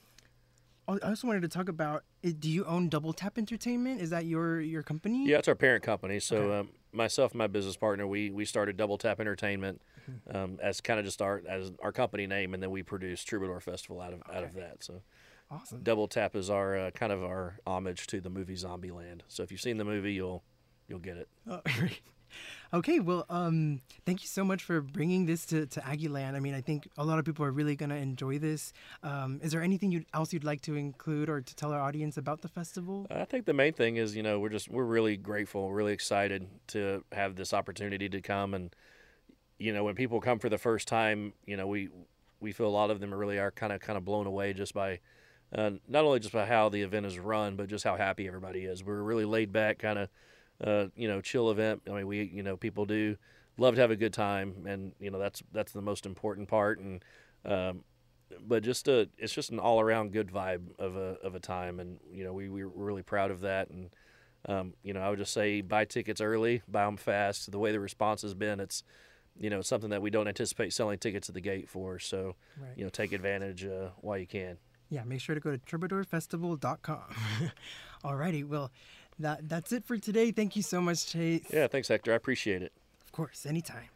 I 1.02 1.08
also 1.08 1.26
wanted 1.26 1.42
to 1.42 1.48
talk 1.48 1.68
about. 1.68 2.04
uh, 2.24 2.30
Do 2.38 2.50
you 2.50 2.64
own 2.64 2.88
Double 2.88 3.12
Tap 3.12 3.38
Entertainment? 3.38 4.00
Is 4.00 4.10
that 4.10 4.26
your 4.26 4.60
your 4.60 4.82
company? 4.82 5.26
Yeah, 5.26 5.38
it's 5.38 5.48
our 5.48 5.54
parent 5.54 5.82
company. 5.84 6.18
So 6.20 6.36
Okay. 6.36 6.58
um, 6.60 6.68
myself 6.92 7.32
and 7.32 7.38
my 7.38 7.46
business 7.46 7.76
partner, 7.76 8.06
we 8.06 8.30
we 8.30 8.44
started 8.44 8.76
Double 8.76 8.98
Tap 8.98 9.20
Entertainment 9.20 9.80
Mm-hmm. 10.10 10.36
um, 10.36 10.58
as 10.60 10.80
kind 10.80 10.98
of 10.98 11.06
just 11.06 11.22
our 11.22 11.42
as 11.48 11.70
our 11.80 11.92
company 11.92 12.26
name, 12.26 12.54
and 12.54 12.62
then 12.62 12.72
we 12.72 12.82
produce 12.82 13.22
Troubadour 13.22 13.60
Festival 13.60 14.00
out 14.00 14.12
of 14.12 14.20
out 14.32 14.42
of 14.42 14.54
that. 14.54 14.82
So 14.82 15.02
Awesome. 15.48 15.82
Double 15.84 16.08
Tap 16.08 16.34
is 16.34 16.50
our 16.50 16.76
uh, 16.76 16.90
kind 16.90 17.12
of 17.12 17.22
our 17.22 17.60
homage 17.68 18.08
to 18.08 18.20
the 18.20 18.28
movie 18.30 18.56
Zombieland. 18.56 19.20
So 19.28 19.44
if 19.44 19.52
you've 19.52 19.60
seen 19.60 19.76
the 19.76 19.84
movie, 19.84 20.14
you'll 20.14 20.42
you'll 20.88 20.98
get 20.98 21.18
it. 21.18 21.28
Great. 21.78 22.00
Okay, 22.74 23.00
well, 23.00 23.26
um, 23.28 23.80
thank 24.06 24.22
you 24.22 24.28
so 24.28 24.44
much 24.44 24.62
for 24.62 24.80
bringing 24.80 25.26
this 25.26 25.44
to, 25.46 25.66
to 25.66 25.80
Aggieland. 25.80 26.34
I 26.34 26.40
mean, 26.40 26.54
I 26.54 26.60
think 26.60 26.88
a 26.96 27.04
lot 27.04 27.18
of 27.18 27.24
people 27.24 27.44
are 27.44 27.50
really 27.50 27.76
going 27.76 27.90
to 27.90 27.96
enjoy 27.96 28.38
this. 28.38 28.72
Um, 29.02 29.40
is 29.42 29.52
there 29.52 29.62
anything 29.62 29.92
you 29.92 30.04
else 30.14 30.32
you'd 30.32 30.44
like 30.44 30.62
to 30.62 30.76
include 30.76 31.28
or 31.28 31.40
to 31.40 31.54
tell 31.54 31.72
our 31.72 31.80
audience 31.80 32.16
about 32.16 32.40
the 32.40 32.48
festival? 32.48 33.06
I 33.10 33.24
think 33.24 33.46
the 33.46 33.52
main 33.52 33.72
thing 33.72 33.96
is, 33.96 34.16
you 34.16 34.22
know, 34.22 34.38
we're 34.38 34.48
just 34.48 34.68
we're 34.68 34.84
really 34.84 35.16
grateful, 35.16 35.72
really 35.72 35.92
excited 35.92 36.48
to 36.68 37.04
have 37.12 37.36
this 37.36 37.52
opportunity 37.52 38.08
to 38.08 38.20
come 38.20 38.54
and 38.54 38.74
you 39.62 39.72
know, 39.72 39.84
when 39.84 39.94
people 39.94 40.20
come 40.20 40.40
for 40.40 40.48
the 40.48 40.58
first 40.58 40.88
time, 40.88 41.34
you 41.46 41.56
know, 41.56 41.68
we 41.68 41.88
we 42.40 42.50
feel 42.50 42.66
a 42.66 42.68
lot 42.68 42.90
of 42.90 42.98
them 42.98 43.14
really 43.14 43.38
are 43.38 43.52
kind 43.52 43.72
of 43.72 43.80
kind 43.80 43.96
of 43.96 44.04
blown 44.04 44.26
away 44.26 44.52
just 44.52 44.74
by 44.74 44.98
uh, 45.54 45.70
not 45.86 46.04
only 46.04 46.18
just 46.18 46.32
by 46.32 46.46
how 46.46 46.68
the 46.68 46.82
event 46.82 47.06
is 47.06 47.18
run, 47.18 47.56
but 47.56 47.68
just 47.68 47.84
how 47.84 47.96
happy 47.96 48.26
everybody 48.26 48.64
is. 48.64 48.82
We're 48.82 49.02
really 49.02 49.24
laid 49.24 49.52
back 49.52 49.78
kind 49.78 49.98
of 49.98 50.08
uh, 50.62 50.86
you 50.96 51.08
know, 51.08 51.20
chill 51.20 51.50
event. 51.50 51.82
I 51.88 51.92
mean, 51.92 52.06
we 52.06 52.24
you 52.24 52.42
know, 52.42 52.56
people 52.56 52.84
do 52.86 53.16
love 53.58 53.74
to 53.74 53.80
have 53.80 53.90
a 53.90 53.96
good 53.96 54.12
time 54.12 54.64
and 54.66 54.92
you 54.98 55.10
know, 55.10 55.18
that's 55.18 55.42
that's 55.52 55.72
the 55.72 55.82
most 55.82 56.06
important 56.06 56.48
part 56.48 56.78
and 56.78 57.04
um 57.44 57.84
but 58.40 58.62
just 58.62 58.88
a, 58.88 59.08
it's 59.18 59.32
just 59.32 59.50
an 59.50 59.58
all 59.58 59.80
around 59.80 60.12
good 60.12 60.28
vibe 60.28 60.62
of 60.78 60.96
a 60.96 61.16
of 61.22 61.34
a 61.34 61.40
time, 61.40 61.80
and 61.80 61.98
you 62.10 62.24
know 62.24 62.32
we 62.32 62.48
we're 62.48 62.66
really 62.68 63.02
proud 63.02 63.30
of 63.30 63.40
that, 63.40 63.68
and 63.70 63.90
um, 64.48 64.74
you 64.82 64.92
know, 64.92 65.00
I 65.00 65.10
would 65.10 65.18
just 65.18 65.32
say 65.32 65.60
buy 65.60 65.84
tickets 65.84 66.20
early, 66.20 66.62
buy 66.68 66.84
them 66.84 66.96
fast. 66.96 67.50
The 67.50 67.58
way 67.58 67.72
the 67.72 67.80
response 67.80 68.22
has 68.22 68.34
been, 68.34 68.60
it's 68.60 68.84
you 69.38 69.50
know 69.50 69.60
something 69.62 69.90
that 69.90 70.02
we 70.02 70.10
don't 70.10 70.28
anticipate 70.28 70.72
selling 70.72 70.98
tickets 70.98 71.28
at 71.28 71.34
the 71.34 71.40
gate 71.40 71.68
for. 71.68 71.98
So 71.98 72.36
Right. 72.60 72.72
you 72.76 72.84
know, 72.84 72.90
take 72.90 73.12
advantage 73.12 73.64
uh, 73.64 73.90
while 74.00 74.18
you 74.18 74.26
can. 74.26 74.56
Yeah, 74.92 75.04
make 75.04 75.22
sure 75.22 75.34
to 75.34 75.40
go 75.40 75.50
to 75.50 75.58
troubadourfestival.com. 75.58 77.00
Alrighty, 78.04 78.46
well, 78.46 78.70
that 79.18 79.48
that's 79.48 79.72
it 79.72 79.86
for 79.86 79.96
today. 79.96 80.32
Thank 80.32 80.54
you 80.54 80.60
so 80.60 80.82
much, 80.82 81.06
Chase. 81.06 81.46
Yeah, 81.50 81.66
thanks, 81.66 81.88
Hector. 81.88 82.12
I 82.12 82.16
appreciate 82.16 82.60
it. 82.60 82.72
Of 83.02 83.10
course, 83.10 83.46
anytime. 83.46 83.88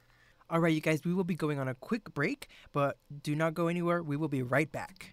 All 0.49 0.59
right, 0.59 0.73
you 0.73 0.81
guys, 0.81 1.03
we 1.05 1.13
will 1.13 1.25
be 1.25 1.35
going 1.35 1.59
on 1.59 1.69
a 1.69 1.75
quick 1.75 2.15
break, 2.15 2.49
but 2.73 2.97
do 3.23 3.37
not 3.37 3.53
go 3.53 3.69
anywhere. 3.69 4.03
We 4.03 4.17
will 4.17 4.29
be 4.29 4.43
right 4.43 4.73
back. 4.73 5.13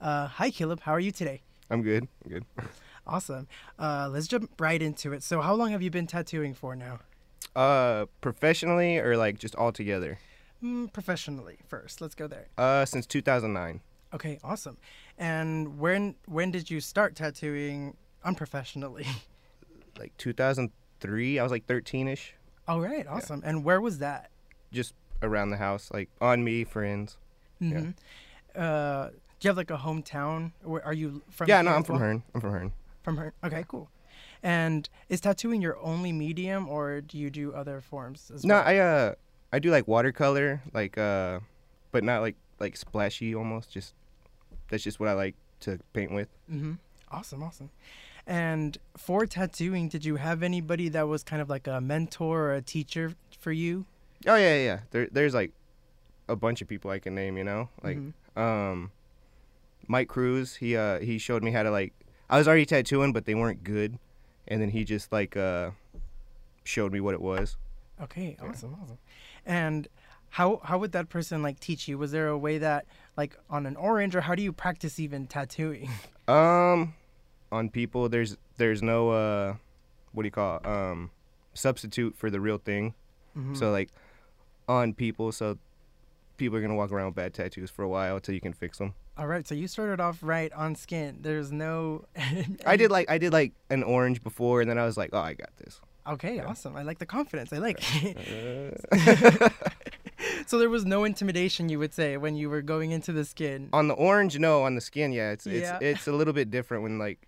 Uh, 0.00 0.26
hi, 0.26 0.50
Caleb. 0.50 0.80
How 0.80 0.92
are 0.92 1.00
you 1.00 1.10
today? 1.10 1.42
I'm 1.70 1.82
good. 1.82 2.08
I'm 2.24 2.30
good. 2.30 2.44
Awesome. 3.10 3.48
Uh, 3.78 4.10
let's 4.12 4.28
jump 4.28 4.50
right 4.60 4.82
into 4.82 5.14
it. 5.14 5.22
So, 5.22 5.40
how 5.40 5.54
long 5.54 5.70
have 5.70 5.80
you 5.80 5.90
been 5.90 6.06
tattooing 6.06 6.52
for 6.52 6.76
now? 6.76 6.98
Uh, 7.56 8.04
professionally 8.20 8.98
or 8.98 9.16
like 9.16 9.38
just 9.38 9.54
all 9.54 9.72
together? 9.72 10.18
Mm, 10.62 10.92
professionally, 10.92 11.56
first. 11.66 12.02
Let's 12.02 12.14
go 12.14 12.26
there. 12.26 12.48
Uh, 12.58 12.84
since 12.84 13.06
2009. 13.06 13.80
Okay, 14.12 14.38
awesome. 14.44 14.76
And 15.16 15.78
when 15.78 16.16
when 16.26 16.50
did 16.50 16.70
you 16.70 16.80
start 16.80 17.16
tattooing 17.16 17.96
unprofessionally? 18.24 19.06
Like 19.98 20.16
2003. 20.18 21.38
I 21.40 21.42
was 21.42 21.50
like 21.50 21.66
13ish. 21.66 22.32
All 22.68 22.80
right, 22.80 23.06
awesome. 23.06 23.42
And 23.44 23.64
where 23.64 23.80
was 23.80 23.98
that? 23.98 24.30
Just 24.70 24.94
around 25.22 25.50
the 25.50 25.56
house, 25.56 25.90
like 25.92 26.10
on 26.20 26.44
me, 26.44 26.64
friends. 26.64 27.16
hmm 27.58 27.90
Uh, 28.54 29.08
do 29.40 29.46
you 29.46 29.48
have 29.50 29.56
like 29.56 29.70
a 29.70 29.76
hometown? 29.78 30.52
Where 30.62 30.84
are 30.84 30.92
you 30.92 31.22
from? 31.30 31.48
yeah, 31.48 31.62
no, 31.62 31.70
I'm 31.72 31.82
from 31.84 31.94
well? 31.96 32.04
Hearne. 32.04 32.22
I'm 32.34 32.40
from 32.40 32.50
Hearne. 32.52 32.72
From 33.02 33.16
her. 33.16 33.32
Okay, 33.44 33.64
cool. 33.68 33.88
And 34.42 34.88
is 35.08 35.20
tattooing 35.20 35.62
your 35.62 35.78
only 35.78 36.12
medium, 36.12 36.68
or 36.68 37.00
do 37.00 37.16
you 37.18 37.30
do 37.30 37.52
other 37.54 37.80
forms 37.80 38.30
as 38.34 38.44
No, 38.44 38.54
well? 38.54 38.64
No, 38.64 38.70
I 38.70 38.76
uh, 38.78 39.14
I 39.52 39.58
do 39.60 39.70
like 39.70 39.88
watercolor, 39.88 40.60
like 40.74 40.98
uh, 40.98 41.40
but 41.92 42.04
not 42.04 42.20
like 42.20 42.36
like 42.60 42.76
splashy 42.76 43.34
almost. 43.34 43.70
Just 43.72 43.94
that's 44.68 44.82
just 44.82 45.00
what 45.00 45.08
I 45.08 45.12
like 45.14 45.34
to 45.60 45.78
paint 45.92 46.12
with. 46.12 46.28
Mm-hmm. 46.52 46.74
Awesome, 47.10 47.42
awesome. 47.42 47.70
And 48.28 48.76
for 48.96 49.24
tattooing, 49.26 49.88
did 49.88 50.04
you 50.04 50.16
have 50.16 50.42
anybody 50.42 50.90
that 50.90 51.08
was 51.08 51.24
kind 51.24 51.40
of 51.40 51.48
like 51.48 51.66
a 51.66 51.80
mentor 51.80 52.42
or 52.50 52.54
a 52.54 52.60
teacher 52.62 53.14
for 53.40 53.50
you? 53.52 53.86
Oh 54.26 54.34
yeah, 54.36 54.54
yeah. 54.56 54.64
yeah. 54.64 54.78
There, 54.90 55.08
there's 55.10 55.32
like 55.34 55.52
a 56.28 56.36
bunch 56.36 56.60
of 56.60 56.68
people 56.68 56.90
I 56.90 56.98
can 56.98 57.14
name. 57.14 57.38
You 57.38 57.44
know, 57.44 57.70
like 57.82 57.96
Mhm. 57.96 58.12
um, 58.36 58.92
Mike 59.86 60.08
Cruz. 60.08 60.56
He 60.56 60.76
uh 60.76 60.98
he 61.00 61.16
showed 61.18 61.42
me 61.42 61.50
how 61.52 61.62
to 61.62 61.70
like. 61.70 61.94
I 62.28 62.36
was 62.36 62.46
already 62.46 62.66
tattooing, 62.66 63.14
but 63.14 63.24
they 63.24 63.34
weren't 63.34 63.64
good, 63.64 63.98
and 64.46 64.60
then 64.60 64.68
he 64.68 64.84
just 64.84 65.10
like 65.10 65.34
uh 65.34 65.70
showed 66.64 66.92
me 66.92 67.00
what 67.00 67.14
it 67.14 67.22
was. 67.22 67.56
Okay, 68.02 68.36
awesome, 68.42 68.76
awesome. 68.82 68.98
And 69.46 69.88
how 70.28 70.60
how 70.64 70.76
would 70.76 70.92
that 70.92 71.08
person 71.08 71.42
like 71.42 71.58
teach 71.60 71.88
you? 71.88 71.96
Was 71.96 72.12
there 72.12 72.28
a 72.28 72.36
way 72.36 72.58
that 72.58 72.84
like 73.16 73.38
on 73.48 73.64
an 73.64 73.74
orange, 73.76 74.14
or 74.14 74.20
how 74.20 74.34
do 74.34 74.42
you 74.42 74.52
practice 74.52 75.00
even 75.00 75.26
tattooing? 75.26 75.88
Um, 76.28 76.92
on 77.52 77.68
people, 77.70 78.08
there's 78.08 78.36
there's 78.56 78.82
no 78.82 79.10
uh, 79.10 79.54
what 80.12 80.22
do 80.22 80.26
you 80.26 80.30
call 80.32 80.56
it? 80.58 80.66
um 80.66 81.10
substitute 81.54 82.16
for 82.16 82.30
the 82.30 82.40
real 82.40 82.58
thing. 82.58 82.94
Mhm. 83.36 83.56
So 83.56 83.70
like 83.70 83.90
on 84.68 84.92
people, 84.94 85.32
so 85.32 85.58
people 86.36 86.56
are 86.58 86.60
gonna 86.60 86.74
walk 86.76 86.92
around 86.92 87.06
with 87.06 87.14
bad 87.16 87.34
tattoos 87.34 87.70
for 87.70 87.82
a 87.82 87.88
while 87.88 88.16
until 88.16 88.34
you 88.34 88.40
can 88.40 88.52
fix 88.52 88.78
them. 88.78 88.94
All 89.16 89.26
right, 89.26 89.46
so 89.48 89.54
you 89.56 89.66
started 89.66 89.98
off 90.00 90.18
right 90.22 90.52
on 90.52 90.76
skin. 90.76 91.18
There's 91.22 91.50
no. 91.50 92.04
I 92.66 92.76
did 92.76 92.90
like 92.90 93.10
I 93.10 93.18
did 93.18 93.32
like 93.32 93.52
an 93.70 93.82
orange 93.82 94.22
before, 94.22 94.60
and 94.60 94.70
then 94.70 94.78
I 94.78 94.84
was 94.84 94.96
like, 94.96 95.10
oh, 95.12 95.18
I 95.18 95.34
got 95.34 95.50
this. 95.58 95.80
Okay, 96.06 96.38
awesome. 96.40 96.76
I 96.76 96.82
like 96.82 96.98
the 96.98 97.06
confidence. 97.06 97.52
I 97.52 97.58
like. 97.58 97.82
Uh, 98.92 99.48
so 100.46 100.58
there 100.58 100.70
was 100.70 100.84
no 100.86 101.04
intimidation, 101.04 101.68
you 101.68 101.78
would 101.78 101.92
say, 101.92 102.16
when 102.16 102.34
you 102.34 102.48
were 102.48 102.62
going 102.62 102.92
into 102.92 103.12
the 103.12 103.24
skin. 103.24 103.68
on 103.72 103.88
the 103.88 103.94
orange, 103.94 104.38
no. 104.38 104.62
On 104.62 104.74
the 104.74 104.80
skin, 104.80 105.12
yeah, 105.12 105.32
it's 105.32 105.46
it's 105.46 105.62
Yeah. 105.68 105.78
it's 105.80 106.06
a 106.06 106.12
little 106.12 106.32
bit 106.32 106.50
different 106.50 106.82
when 106.82 106.98
like 106.98 107.18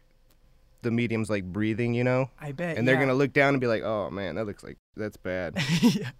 the 0.82 0.90
medium's 0.90 1.28
like 1.30 1.44
breathing, 1.44 1.94
you 1.94 2.04
know, 2.04 2.30
I 2.40 2.52
bet. 2.52 2.76
and 2.78 2.86
they're 2.86 2.94
yeah. 2.96 3.00
gonna 3.02 3.14
look 3.14 3.32
down 3.32 3.54
and 3.54 3.60
be 3.60 3.66
like, 3.66 3.82
oh 3.82 4.10
man, 4.10 4.34
that 4.36 4.46
looks 4.46 4.62
like 4.62 4.78
that's 4.96 5.16
bad. 5.16 5.54
yeah. 5.82 6.10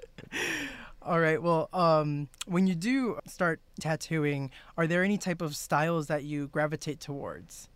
All 1.03 1.19
right. 1.19 1.43
Well, 1.43 1.69
um, 1.73 2.29
when 2.47 2.67
you 2.67 2.75
do 2.75 3.19
start 3.27 3.61
tattooing, 3.81 4.51
are 4.77 4.87
there 4.87 5.03
any 5.03 5.17
type 5.17 5.41
of 5.41 5.57
styles 5.57 6.09
that 6.09 6.25
you 6.25 6.49
gravitate 6.49 7.01
towards? 7.01 7.69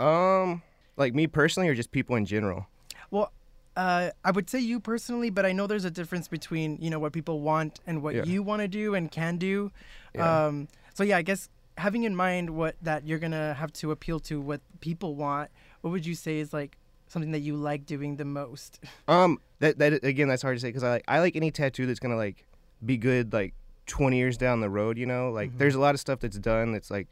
um, 0.00 0.62
like 0.96 1.14
me 1.14 1.26
personally, 1.26 1.68
or 1.68 1.74
just 1.74 1.90
people 1.92 2.16
in 2.16 2.24
general. 2.26 2.66
Well, 3.10 3.32
uh, 3.76 4.10
I 4.24 4.30
would 4.32 4.48
say 4.50 4.58
you 4.60 4.80
personally, 4.80 5.30
but 5.30 5.44
I 5.46 5.52
know 5.52 5.66
there's 5.68 5.84
a 5.84 5.90
difference 5.90 6.26
between 6.28 6.78
you 6.80 6.90
know 6.90 6.98
what 6.98 7.12
people 7.12 7.40
want 7.40 7.80
and 7.86 8.02
what 8.02 8.14
Yeah. 8.14 8.24
you 8.24 8.42
want 8.42 8.62
to 8.62 8.68
do 8.68 8.94
and 8.94 9.10
can 9.10 9.36
do. 9.36 9.70
Yeah. 10.14 10.46
Um, 10.46 10.68
so 10.94 11.02
yeah, 11.04 11.16
I 11.16 11.22
guess 11.22 11.48
having 11.78 12.04
in 12.04 12.14
mind 12.14 12.50
what 12.50 12.76
that 12.82 13.06
you're 13.06 13.18
gonna 13.20 13.54
have 13.54 13.72
to 13.74 13.90
appeal 13.92 14.18
to 14.20 14.40
what 14.40 14.60
people 14.80 15.14
want, 15.16 15.50
what 15.84 15.90
would 15.90 16.06
you 16.06 16.14
say 16.14 16.38
is 16.38 16.54
like 16.54 16.78
something 17.08 17.32
that 17.32 17.40
you 17.40 17.54
like 17.56 17.84
doing 17.84 18.16
the 18.16 18.24
most? 18.24 18.80
Um, 19.06 19.38
that 19.58 19.78
that 19.80 20.02
again, 20.02 20.28
that's 20.28 20.40
hard 20.40 20.56
to 20.56 20.60
say 20.60 20.68
because 20.68 20.82
I 20.82 20.88
like 20.90 21.04
I 21.06 21.20
like 21.20 21.36
any 21.36 21.50
tattoo 21.50 21.84
that's 21.84 22.00
gonna 22.00 22.16
like 22.16 22.46
be 22.84 22.96
good 22.96 23.34
like 23.34 23.52
20 23.86 24.16
years 24.16 24.38
down 24.38 24.60
the 24.60 24.70
road. 24.70 24.96
You 24.96 25.04
know, 25.04 25.30
like 25.30 25.50
Mhm. 25.52 25.58
there's 25.58 25.74
a 25.74 25.80
lot 25.80 25.94
of 25.94 26.00
stuff 26.00 26.20
that's 26.20 26.38
done 26.38 26.72
that's 26.72 26.90
like 26.90 27.08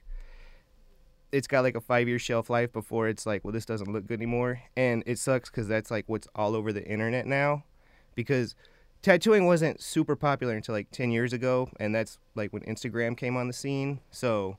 it's 1.33 1.47
got 1.47 1.61
like 1.65 1.75
a 1.77 1.81
five 1.83 2.09
year 2.09 2.19
shelf 2.19 2.49
life 2.49 2.73
before 2.73 3.09
it's 3.09 3.27
like, 3.27 3.45
well, 3.45 3.53
this 3.53 3.67
doesn't 3.67 3.93
look 3.93 4.07
good 4.07 4.19
anymore, 4.21 4.63
and 4.75 5.03
it 5.07 5.19
sucks 5.19 5.51
because 5.51 5.69
that's 5.69 5.91
like 5.91 6.05
what's 6.07 6.27
all 6.35 6.55
over 6.57 6.73
the 6.73 6.85
internet 6.87 7.27
now, 7.27 7.65
because 8.15 8.55
tattooing 9.03 9.45
wasn't 9.47 9.83
super 9.83 10.17
popular 10.17 10.55
until 10.55 10.75
like 10.75 10.91
10 10.93 11.11
years 11.11 11.35
ago, 11.35 11.69
and 11.79 11.95
that's 11.95 12.19
like 12.35 12.53
when 12.55 12.63
Instagram 12.63 13.17
came 13.19 13.37
on 13.37 13.49
the 13.49 13.53
scene. 13.55 14.01
So 14.11 14.57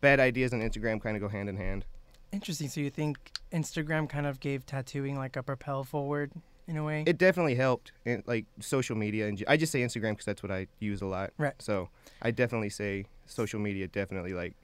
bad 0.00 0.20
ideas 0.20 0.52
on 0.52 0.60
Instagram 0.60 1.00
kind 1.00 1.16
of 1.16 1.20
go 1.22 1.28
hand 1.28 1.48
in 1.48 1.56
hand. 1.56 1.84
Interesting. 2.32 2.68
So 2.68 2.80
you 2.80 2.90
think 2.90 3.32
Instagram 3.52 4.08
kind 4.08 4.26
of 4.26 4.40
gave 4.40 4.66
tattooing 4.66 5.16
like 5.16 5.36
a 5.36 5.42
propel 5.42 5.84
forward 5.84 6.32
in 6.66 6.76
a 6.76 6.84
way? 6.84 7.04
It 7.06 7.18
definitely 7.18 7.54
helped, 7.54 7.92
and 8.04 8.22
like 8.26 8.44
social 8.60 8.96
media, 8.96 9.26
and 9.28 9.42
I 9.48 9.56
just 9.56 9.72
say 9.72 9.80
Instagram 9.80 10.10
because 10.12 10.26
that's 10.26 10.42
what 10.42 10.52
I 10.52 10.66
use 10.80 11.00
a 11.00 11.06
lot. 11.06 11.30
Right. 11.38 11.54
So 11.58 11.88
I 12.20 12.30
definitely 12.30 12.70
say 12.70 13.06
social 13.26 13.60
media 13.60 13.86
definitely 13.88 14.32
like 14.34 14.54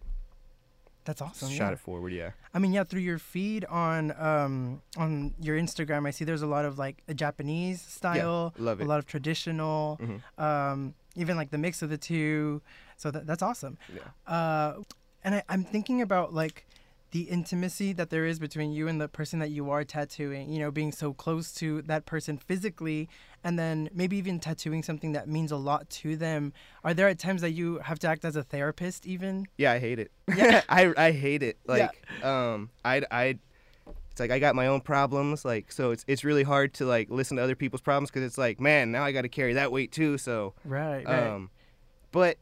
That's 1.05 1.21
awesome. 1.23 1.49
shot 1.51 1.67
yeah. 1.69 1.73
it 1.73 1.79
forward. 1.79 2.13
Yeah. 2.13 2.31
I 2.53 2.59
mean, 2.59 2.73
yeah, 2.73 2.85
through 2.85 3.01
your 3.03 3.19
feed 3.19 3.65
on 3.67 4.13
um 4.19 4.83
on 4.99 5.35
your 5.41 5.59
Instagram, 5.59 6.07
I 6.07 6.11
see 6.11 6.25
there's 6.25 6.43
a 6.43 6.47
lot 6.47 6.65
of 6.67 6.79
like 6.79 7.03
a 7.09 7.15
Japanese 7.15 7.81
style, 7.81 8.53
love 8.59 8.81
it. 8.81 8.85
a 8.85 8.87
lot 8.87 8.99
of 8.99 9.07
traditional, 9.07 9.99
Mhm. 10.03 10.43
um, 10.43 10.95
even 11.17 11.37
like 11.37 11.51
the 11.51 11.59
mix 11.59 11.81
of 11.83 11.89
the 11.91 11.99
two. 11.99 12.61
So 12.99 13.11
that, 13.11 13.27
that's 13.27 13.43
awesome. 13.43 13.79
Yeah. 13.95 14.33
Uh, 14.33 14.83
and 15.25 15.37
I, 15.37 15.43
I'm 15.49 15.65
thinking 15.65 16.03
about 16.03 16.35
like 16.35 16.67
the 17.15 17.23
intimacy 17.31 17.93
that 17.93 18.11
there 18.11 18.27
is 18.27 18.41
between 18.41 18.73
you 18.73 18.89
and 18.89 19.01
the 19.01 19.07
person 19.07 19.39
that 19.39 19.49
you 19.51 19.71
are 19.71 19.85
tattooing, 19.85 20.51
you 20.51 20.59
know, 20.59 20.73
being 20.73 20.91
so 20.91 21.13
close 21.13 21.53
to 21.53 21.81
that 21.83 22.07
person 22.07 22.37
physically 22.37 23.09
and 23.45 23.57
then 23.57 23.89
maybe 23.95 24.17
even 24.17 24.41
tattooing 24.41 24.83
something 24.83 25.13
that 25.13 25.29
means 25.29 25.53
a 25.53 25.57
lot 25.57 25.89
to 25.89 26.17
them. 26.17 26.53
Are 26.83 26.93
there 26.93 27.07
at 27.07 27.21
times 27.21 27.41
that 27.43 27.53
you 27.53 27.79
have 27.79 28.01
to 28.01 28.09
act 28.09 28.25
as 28.25 28.35
a 28.35 28.43
therapist 28.43 29.07
even? 29.07 29.47
Yeah, 29.57 29.71
I 29.71 29.79
hate 29.79 30.01
it. 30.01 30.11
Yeah. 30.37 30.63
I 30.69 30.93
I 30.97 31.13
hate 31.13 31.45
it. 31.45 31.57
Yeah. 31.69 31.73
Like 31.73 32.25
um 32.25 32.71
I 32.85 33.03
I 33.13 33.39
it's 34.11 34.19
like 34.19 34.33
I 34.33 34.41
got 34.41 34.57
my 34.57 34.67
own 34.67 34.81
problems 34.81 35.45
like 35.45 35.71
so 35.71 35.93
it's 35.93 36.05
it's 36.09 36.25
really 36.25 36.43
hard 36.43 36.75
to 36.75 36.85
like 36.85 37.11
listen 37.11 37.37
to 37.37 37.45
other 37.45 37.55
people's 37.55 37.81
problems 37.81 38.11
cuz 38.11 38.25
it's 38.25 38.39
like 38.39 38.59
man, 38.59 38.91
now 38.91 39.05
I 39.05 39.13
got 39.13 39.23
to 39.23 39.29
carry 39.29 39.53
that 39.53 39.71
weight 39.71 39.93
too, 39.93 40.19
so 40.19 40.55
Right, 40.65 41.07
right. 41.07 41.29
um 41.29 41.51
but 42.11 42.39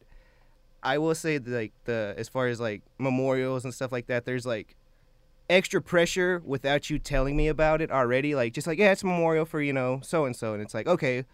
I 0.83 0.97
will 0.97 1.15
say 1.15 1.37
that, 1.37 1.49
like 1.49 1.73
the 1.85 2.13
as 2.17 2.27
far 2.29 2.47
as 2.47 2.59
like 2.59 2.83
memorials 2.97 3.63
and 3.63 3.73
stuff 3.73 3.91
like 3.91 4.07
that 4.07 4.25
there's 4.25 4.45
like 4.45 4.75
extra 5.49 5.81
pressure 5.81 6.41
without 6.45 6.89
you 6.89 6.99
telling 6.99 7.35
me 7.37 7.47
about 7.47 7.81
it 7.81 7.91
already. 7.91 8.35
Like 8.35 8.53
just 8.53 8.67
like 8.67 8.77
yeah, 8.77 8.91
it's 8.91 9.03
a 9.03 9.05
memorial 9.05 9.45
for, 9.45 9.61
you 9.61 9.73
know, 9.73 10.01
so 10.03 10.25
and 10.25 10.35
so 10.35 10.53
and 10.53 10.61
it's 10.61 10.73
like 10.73 10.87
okay, 10.87 11.25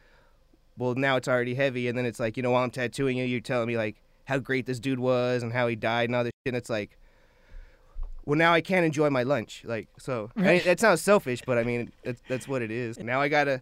well 0.78 0.96
now 0.96 1.16
it's 1.16 1.28
already 1.28 1.56
heavy. 1.56 1.88
And 1.88 1.98
then 1.98 2.06
it's 2.06 2.20
like, 2.20 2.38
you 2.38 2.44
know, 2.44 2.52
while 2.52 2.64
I'm 2.64 2.72
tattooing 2.72 3.18
you, 3.18 3.26
you're 3.26 3.42
telling 3.42 3.68
me 3.68 3.78
like 3.78 4.02
how 4.26 4.38
great 4.38 4.66
this 4.66 4.80
dude 4.80 5.00
was 5.00 5.42
and 5.42 5.52
how 5.52 5.68
he 5.68 5.76
died 5.76 6.10
and 6.10 6.16
all 6.16 6.24
this 6.24 6.32
shit. 6.46 6.54
And 6.54 6.58
it's 6.58 6.70
like 6.70 6.98
well 8.26 8.38
now 8.38 8.54
I 8.54 8.62
can't 8.62 8.86
enjoy 8.86 9.10
my 9.10 9.24
lunch. 9.24 9.64
Like 9.66 9.88
so 9.98 10.30
I 10.36 10.42
mean, 10.42 10.62
that 10.66 10.80
sounds 10.80 11.02
selfish 11.02 11.42
but 11.46 11.58
I 11.58 11.64
mean 11.64 11.92
that's, 12.04 12.22
that's 12.28 12.48
what 12.48 12.62
it 12.62 12.70
is. 12.72 13.00
Now 13.00 13.20
I 13.20 13.30
gotta 13.30 13.62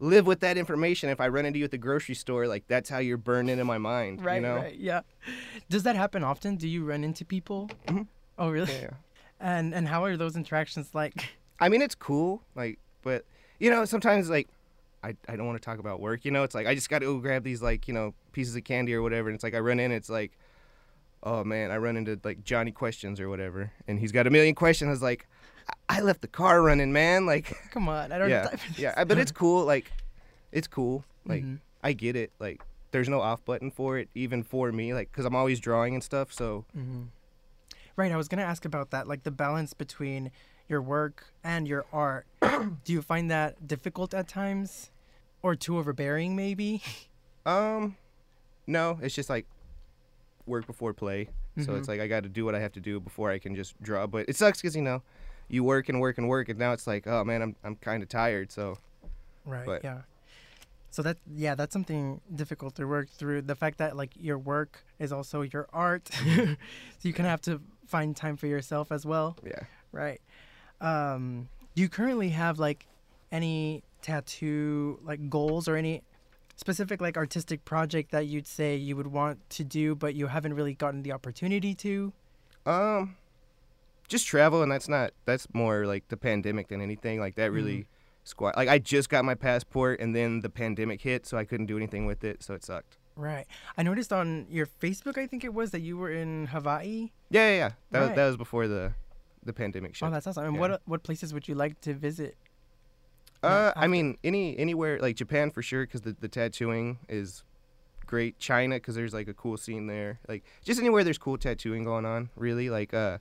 live 0.00 0.26
with 0.26 0.40
that 0.40 0.56
information 0.56 1.10
if 1.10 1.20
I 1.20 1.28
run 1.28 1.44
into 1.46 1.58
you 1.58 1.66
at 1.66 1.70
the 1.70 1.78
grocery 1.78 2.14
store 2.14 2.48
like 2.48 2.66
that's 2.66 2.88
how 2.88 2.98
you're 2.98 3.18
burned 3.18 3.50
into 3.50 3.64
my 3.64 3.78
mind 3.78 4.24
right, 4.24 4.36
you 4.36 4.40
know 4.40 4.56
right. 4.56 4.74
Yeah. 4.74 5.02
Does 5.68 5.82
that 5.84 5.94
happen 5.94 6.24
often? 6.24 6.56
Do 6.56 6.66
you 6.66 6.84
run 6.84 7.04
into 7.04 7.24
people? 7.24 7.70
Mhm. 7.86 8.06
Oh, 8.38 8.50
really? 8.50 8.72
yeah, 8.72 8.80
yeah. 8.80 8.90
And 9.42 9.74
and 9.74 9.88
how 9.88 10.04
are 10.04 10.18
those 10.18 10.36
interactions 10.36 10.94
like? 10.94 11.14
I 11.58 11.68
mean 11.70 11.80
it's 11.82 11.94
cool 11.94 12.42
like 12.54 12.78
but 13.02 13.24
you 13.58 13.70
know 13.70 13.84
sometimes 13.86 14.28
like 14.28 14.48
I, 15.02 15.16
I 15.28 15.36
don't 15.36 15.46
want 15.46 15.60
to 15.60 15.64
talk 15.64 15.78
about 15.78 16.00
work 16.00 16.24
you 16.26 16.30
know 16.30 16.42
it's 16.42 16.54
like 16.54 16.66
I 16.66 16.74
just 16.74 16.90
gotta 16.90 17.06
go 17.06 17.18
grab 17.18 17.42
these 17.42 17.62
like 17.62 17.88
you 17.88 17.94
know 17.94 18.12
pieces 18.32 18.54
of 18.56 18.64
candy 18.64 18.94
or 18.94 19.00
whatever 19.02 19.28
and 19.28 19.34
it's 19.34 19.44
like 19.44 19.54
I 19.54 19.60
run 19.60 19.80
in 19.80 19.92
it's 19.92 20.10
like 20.10 20.36
oh 21.22 21.42
man 21.44 21.70
I 21.70 21.78
run 21.78 21.96
into 21.96 22.20
like 22.22 22.44
Johnny 22.44 22.70
questions 22.70 23.18
or 23.20 23.28
whatever 23.30 23.72
and 23.88 23.98
he's 23.98 24.12
got 24.12 24.26
a 24.26 24.30
million 24.30 24.54
questions 24.54 24.88
I 24.88 24.92
was 24.92 25.02
like 25.02 25.26
I 25.88 26.00
left 26.00 26.20
the 26.22 26.28
car 26.28 26.62
running 26.62 26.92
man 26.92 27.26
like 27.26 27.56
Come 27.70 27.88
on, 27.88 28.12
I 28.12 28.18
don't 28.18 28.28
yeah 28.28 28.42
have 28.42 28.50
time 28.50 28.58
for 28.58 28.68
this. 28.72 28.80
yeah 28.80 29.04
but 29.04 29.18
it's 29.18 29.32
cool 29.42 29.64
like 29.64 29.90
it's 30.52 30.66
cool 30.68 31.04
like 31.26 31.42
Mhm. 31.44 31.58
I 31.82 31.92
get 31.92 32.16
it 32.16 32.30
like 32.38 32.60
there's 32.92 33.08
no 33.08 33.20
off 33.20 33.44
button 33.44 33.70
for 33.70 33.98
it 33.98 34.08
even 34.14 34.42
for 34.42 34.70
me 34.72 34.92
like 34.94 35.10
because 35.10 35.24
I'm 35.24 35.34
always 35.36 35.60
drawing 35.60 35.94
and 35.94 36.02
stuff 36.02 36.32
so 36.32 36.64
hmm 36.74 37.04
Right, 37.96 38.12
I 38.12 38.16
was 38.16 38.28
gonna 38.28 38.42
ask 38.42 38.64
about 38.64 38.90
that, 38.92 39.08
like 39.08 39.24
the 39.24 39.30
balance 39.30 39.74
between 39.74 40.30
your 40.68 40.80
work 40.80 41.34
and 41.44 41.68
your 41.68 41.84
art. 41.92 42.24
Do 42.40 42.92
you 42.92 43.02
find 43.02 43.30
that 43.30 43.66
difficult 43.66 44.14
at 44.14 44.26
times, 44.26 44.90
or 45.42 45.54
too 45.54 45.76
overbearing, 45.76 46.34
maybe? 46.36 46.82
Um, 47.46 47.96
no, 48.66 48.98
it's 49.02 49.14
just 49.14 49.28
like 49.28 49.44
work 50.46 50.66
before 50.66 50.92
play. 50.94 51.28
So 51.58 51.72
Mhm. 51.72 51.78
it's 51.78 51.88
like 51.88 52.00
I 52.00 52.06
got 52.06 52.22
to 52.22 52.28
do 52.28 52.44
what 52.44 52.54
I 52.54 52.60
have 52.60 52.72
to 52.72 52.80
do 52.80 53.00
before 53.00 53.30
I 53.30 53.38
can 53.38 53.54
just 53.56 53.80
draw. 53.82 54.06
But 54.06 54.28
it 54.28 54.36
sucks 54.36 54.60
because 54.62 54.76
you 54.76 54.82
know, 54.82 55.02
you 55.50 55.62
work 55.64 55.88
and 55.88 56.00
work 56.00 56.16
and 56.16 56.28
work, 56.28 56.48
and 56.48 56.58
now 56.58 56.72
it's 56.72 56.86
like, 56.86 57.06
oh 57.06 57.24
man, 57.24 57.42
I'm 57.42 57.56
I'm 57.64 57.76
kind 57.76 58.02
of 58.02 58.08
tired. 58.08 58.50
So 58.52 58.78
Right. 59.44 59.66
But- 59.66 59.84
yeah. 59.84 60.02
So 60.92 61.02
that 61.02 61.18
yeah, 61.36 61.54
that's 61.54 61.72
something 61.72 62.20
difficult 62.34 62.74
to 62.76 62.86
work 62.86 63.10
through. 63.10 63.42
The 63.42 63.54
fact 63.54 63.78
that 63.78 63.96
like 63.96 64.10
your 64.18 64.38
work 64.38 64.82
is 64.98 65.12
also 65.12 65.42
your 65.42 65.68
art, 65.72 66.08
so 66.24 66.56
you 67.02 67.12
kind 67.12 67.26
of 67.26 67.30
have 67.30 67.40
to 67.42 67.60
find 67.86 68.16
time 68.16 68.36
for 68.36 68.46
yourself 68.48 68.90
as 68.90 69.06
well. 69.06 69.36
yeah. 69.44 69.64
Right. 69.92 70.20
Um, 70.80 71.48
do 71.74 71.82
you 71.82 71.88
currently 71.88 72.30
have 72.30 72.58
like 72.58 72.86
any 73.30 73.82
tattoo 74.02 74.98
like 75.04 75.28
goals 75.30 75.68
or 75.68 75.76
any 75.76 76.02
specific 76.56 77.00
like 77.00 77.16
artistic 77.16 77.64
project 77.64 78.10
that 78.10 78.26
you'd 78.26 78.46
say 78.46 78.74
you 78.76 78.96
would 78.96 79.06
want 79.06 79.38
to 79.50 79.62
do 79.64 79.94
but 79.94 80.14
you 80.14 80.26
haven't 80.26 80.54
really 80.54 80.74
gotten 80.74 81.02
the 81.02 81.12
opportunity 81.12 81.74
to? 81.74 82.12
Um, 82.66 83.16
just 84.10 84.26
travel, 84.26 84.62
and 84.62 84.70
that's 84.70 84.88
not 84.88 85.12
that's 85.24 85.46
more 85.54 85.86
like 85.86 86.08
the 86.08 86.16
pandemic 86.16 86.68
than 86.68 86.82
anything. 86.82 87.18
Like 87.20 87.36
that 87.36 87.52
really 87.52 87.86
squat. 88.24 88.56
Like 88.56 88.68
I 88.68 88.78
just 88.78 89.08
got 89.08 89.24
my 89.24 89.34
passport, 89.34 90.00
and 90.00 90.14
then 90.14 90.40
the 90.40 90.50
pandemic 90.50 91.00
hit, 91.00 91.24
so 91.26 91.38
I 91.38 91.44
couldn't 91.44 91.66
do 91.66 91.76
anything 91.76 92.04
with 92.04 92.24
it. 92.24 92.42
So 92.42 92.54
it 92.54 92.64
sucked. 92.64 92.98
Right. 93.16 93.46
I 93.76 93.82
noticed 93.82 94.12
on 94.12 94.46
your 94.50 94.66
Facebook, 94.66 95.18
I 95.18 95.26
think 95.26 95.44
it 95.44 95.52
was 95.52 95.70
that 95.72 95.80
you 95.80 95.96
were 95.96 96.10
in 96.10 96.46
Hawaii. 96.46 97.10
Yeah, 97.30 97.48
yeah, 97.48 97.56
yeah. 97.56 97.70
That 97.90 97.98
Right. 98.00 98.08
was 98.08 98.16
that 98.16 98.26
was 98.26 98.36
before 98.36 98.68
the 98.68 98.92
the 99.42 99.52
pandemic 99.52 99.94
shit. 99.94 100.08
Oh, 100.08 100.10
that's 100.10 100.26
awesome. 100.26 100.44
And 100.44 100.54
yeah. 100.54 100.60
what 100.60 100.82
what 100.84 101.02
places 101.02 101.32
would 101.32 101.48
you 101.48 101.54
like 101.54 101.80
to 101.82 101.94
visit? 101.94 102.36
Uh, 103.42 103.72
I 103.74 103.86
mean, 103.86 104.18
any 104.22 104.58
anywhere 104.58 104.98
like 104.98 105.16
Japan 105.16 105.50
for 105.50 105.62
sure, 105.62 105.86
because 105.86 106.02
the, 106.02 106.14
the 106.18 106.28
tattooing 106.28 106.98
is 107.08 107.42
great. 108.06 108.38
China, 108.38 108.76
because 108.76 108.94
there's 108.94 109.14
like 109.14 109.28
a 109.28 109.34
cool 109.34 109.56
scene 109.56 109.86
there. 109.86 110.18
Like 110.28 110.44
just 110.62 110.78
anywhere 110.80 111.04
there's 111.04 111.18
cool 111.18 111.38
tattooing 111.38 111.84
going 111.84 112.04
on. 112.04 112.28
Really, 112.36 112.68
like 112.68 112.92
uh, 112.92 113.18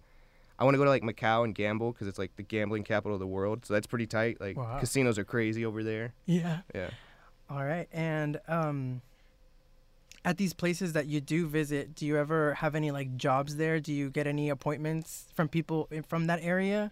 I 0.59 0.65
want 0.65 0.75
to 0.75 0.77
go 0.77 0.83
to 0.83 0.89
like 0.89 1.03
Macau 1.03 1.43
and 1.45 1.55
gamble 1.55 1.91
because 1.93 2.07
it's 2.07 2.19
like 2.19 2.35
the 2.35 2.43
gambling 2.43 2.83
capital 2.83 3.15
of 3.15 3.19
the 3.19 3.27
world. 3.27 3.65
So 3.65 3.73
that's 3.73 3.87
pretty 3.87 4.05
tight. 4.07 4.39
Like 4.39 4.57
Wow. 4.57 4.77
casinos 4.79 5.17
are 5.17 5.23
crazy 5.25 5.65
over 5.65 5.83
there. 5.83 6.13
Yeah. 6.25 6.59
Yeah. 6.75 6.89
All 7.49 7.63
right. 7.63 7.87
And 7.91 8.39
um 8.47 9.01
at 10.25 10.37
these 10.37 10.53
places 10.53 10.93
that 10.93 11.07
you 11.07 11.21
do 11.21 11.47
visit, 11.47 11.95
do 11.95 12.05
you 12.05 12.17
ever 12.17 12.55
have 12.55 12.75
any 12.75 12.91
like 12.91 13.15
jobs 13.15 13.55
there? 13.55 13.79
Do 13.79 13.93
you 13.93 14.09
get 14.09 14.27
any 14.27 14.49
appointments 14.49 15.29
from 15.33 15.47
people 15.47 15.87
in- 15.91 16.03
from 16.03 16.27
that 16.27 16.39
area? 16.43 16.91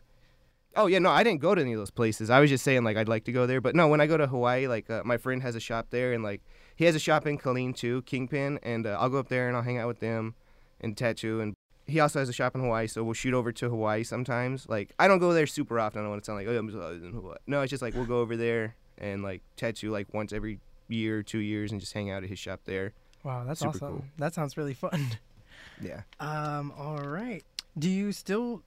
Oh 0.76 0.86
yeah, 0.88 1.00
no, 1.00 1.10
I 1.10 1.24
didn't 1.24 1.42
go 1.42 1.54
to 1.56 1.62
any 1.62 1.74
of 1.74 1.80
those 1.80 1.92
places. 1.92 2.30
I 2.30 2.40
was 2.40 2.50
just 2.50 2.64
saying 2.64 2.84
like 2.84 2.96
I'd 2.98 3.10
like 3.10 3.26
to 3.26 3.32
go 3.32 3.46
there, 3.48 3.60
but 3.60 3.76
no, 3.76 3.88
when 3.88 4.00
I 4.00 4.08
go 4.08 4.16
to 4.16 4.28
Hawaii, 4.28 4.68
like 4.68 4.90
uh, 4.90 5.02
my 5.04 5.18
friend 5.18 5.42
has 5.42 5.56
a 5.56 5.60
shop 5.60 5.88
there, 5.90 6.14
and 6.14 6.24
like 6.24 6.42
he 6.76 6.86
has 6.86 6.96
a 6.96 7.00
shop 7.00 7.26
in 7.28 7.38
Killeen 7.38 7.76
too, 7.76 8.04
Kingpin, 8.04 8.60
and 8.64 8.86
uh, 8.86 8.96
I'll 9.00 9.10
go 9.10 9.18
up 9.18 9.28
there 9.28 9.48
and 9.48 9.58
I'll 9.58 9.64
hang 9.64 9.78
out 9.80 9.88
with 9.88 10.00
them 10.00 10.36
and 10.80 10.96
tattoo. 10.96 11.42
And 11.42 11.56
he 11.88 12.00
also 12.00 12.20
has 12.20 12.30
a 12.30 12.34
shop 12.34 12.54
in 12.56 12.62
Hawaii, 12.62 12.88
so 12.88 13.04
we'll 13.04 13.14
shoot 13.14 13.34
over 13.34 13.52
to 13.52 13.70
Hawaii 13.70 14.04
sometimes. 14.04 14.68
Like 14.68 14.94
I 15.00 15.08
don't 15.08 15.20
go 15.20 15.34
there 15.34 15.48
super 15.48 15.80
often. 15.80 16.00
I 16.00 16.04
don't 16.04 16.12
want 16.12 16.24
to 16.24 16.26
sound 16.26 16.40
like 16.40 16.48
oh 16.48 16.58
I'm 16.58 16.70
just 16.70 17.04
in 17.04 17.14
Hawaii. 17.14 17.38
No, 17.48 17.62
it's 17.62 17.70
just 17.70 17.82
like 17.82 17.94
we'll 17.96 18.06
go 18.06 18.20
over 18.20 18.36
there 18.38 18.76
and 18.98 19.24
like 19.24 19.42
tattoo 19.56 19.90
like 19.92 20.14
once 20.14 20.34
every 20.34 20.60
year, 20.90 21.24
two 21.24 21.40
years, 21.40 21.72
and 21.72 21.80
just 21.82 21.94
hang 21.94 22.10
out 22.12 22.24
at 22.24 22.30
his 22.30 22.40
shop 22.40 22.62
there. 22.66 22.94
Wow, 23.24 23.44
that's 23.46 23.60
Super 23.60 23.70
awesome. 23.78 23.88
cool. 23.90 24.06
That 24.18 24.34
sounds 24.34 24.58
really 24.58 24.74
fun. 24.74 25.08
Yeah, 25.82 26.02
Um 26.20 26.74
all 26.78 26.98
right. 27.00 27.44
Do 27.78 27.88
you 27.90 28.12
still 28.12 28.64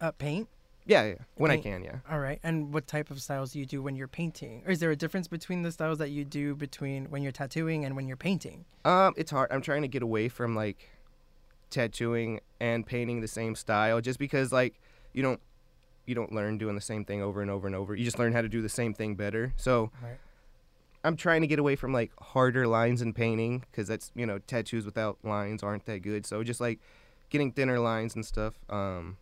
uh, 0.00 0.12
paint? 0.12 0.48
yeah, 0.86 1.04
yeah. 1.04 1.14
When 1.36 1.50
I 1.50 1.58
can, 1.58 1.82
yeah. 1.84 1.96
All 2.10 2.18
right. 2.18 2.38
And 2.42 2.72
what 2.72 2.86
type 2.86 3.10
of 3.10 3.20
styles 3.20 3.52
do 3.52 3.58
you 3.58 3.66
do 3.66 3.82
when 3.82 3.96
you're 3.96 4.08
painting? 4.08 4.62
Or 4.66 4.70
is 4.72 4.78
there 4.80 4.90
a 4.90 4.96
difference 4.96 5.28
between 5.28 5.60
the 5.62 5.70
styles 5.72 5.98
that 5.98 6.08
you 6.10 6.24
do 6.24 6.54
between 6.54 7.06
when 7.10 7.22
you're 7.22 7.32
tattooing 7.32 7.84
and 7.84 7.96
when 7.96 8.06
you're 8.06 8.16
painting? 8.16 8.64
Um, 8.86 9.12
it's 9.18 9.30
hard. 9.30 9.50
I'm 9.52 9.60
trying 9.62 9.82
to 9.82 9.88
get 9.88 10.02
away 10.02 10.28
from 10.28 10.54
like 10.56 10.88
tattooing 11.74 12.40
and 12.60 12.86
painting 12.86 13.20
the 13.20 13.28
same 13.28 13.54
style, 13.54 14.00
just 14.00 14.18
because 14.18 14.52
like 14.52 14.80
you 15.12 15.22
don't 15.22 15.40
you 16.06 16.14
don't 16.14 16.32
learn 16.32 16.56
doing 16.58 16.74
the 16.74 16.80
same 16.80 17.04
thing 17.04 17.20
over 17.22 17.42
and 17.42 17.50
over 17.50 17.66
and 17.66 17.74
over. 17.76 17.94
You 17.94 18.04
just 18.04 18.18
learn 18.18 18.32
how 18.32 18.42
to 18.42 18.48
do 18.48 18.62
the 18.62 18.68
same 18.68 18.94
thing 18.94 19.14
better. 19.16 19.52
So 19.56 19.90
Right. 20.02 20.18
I'm 21.02 21.16
trying 21.16 21.40
to 21.42 21.46
get 21.46 21.58
away 21.58 21.76
from 21.76 21.92
like 21.92 22.12
harder 22.20 22.66
lines 22.66 23.02
in 23.02 23.12
painting 23.12 23.64
because 23.70 23.88
that's 23.88 24.10
you 24.14 24.24
know 24.24 24.38
tattoos 24.38 24.84
without 24.86 25.18
lines 25.22 25.62
aren't 25.62 25.84
that 25.86 26.00
good. 26.00 26.24
So 26.24 26.42
just 26.42 26.60
like 26.60 26.78
getting 27.28 27.52
thinner 27.52 27.78
lines 27.78 28.14
and 28.14 28.24
stuff. 28.24 28.54
Um, 28.70 29.16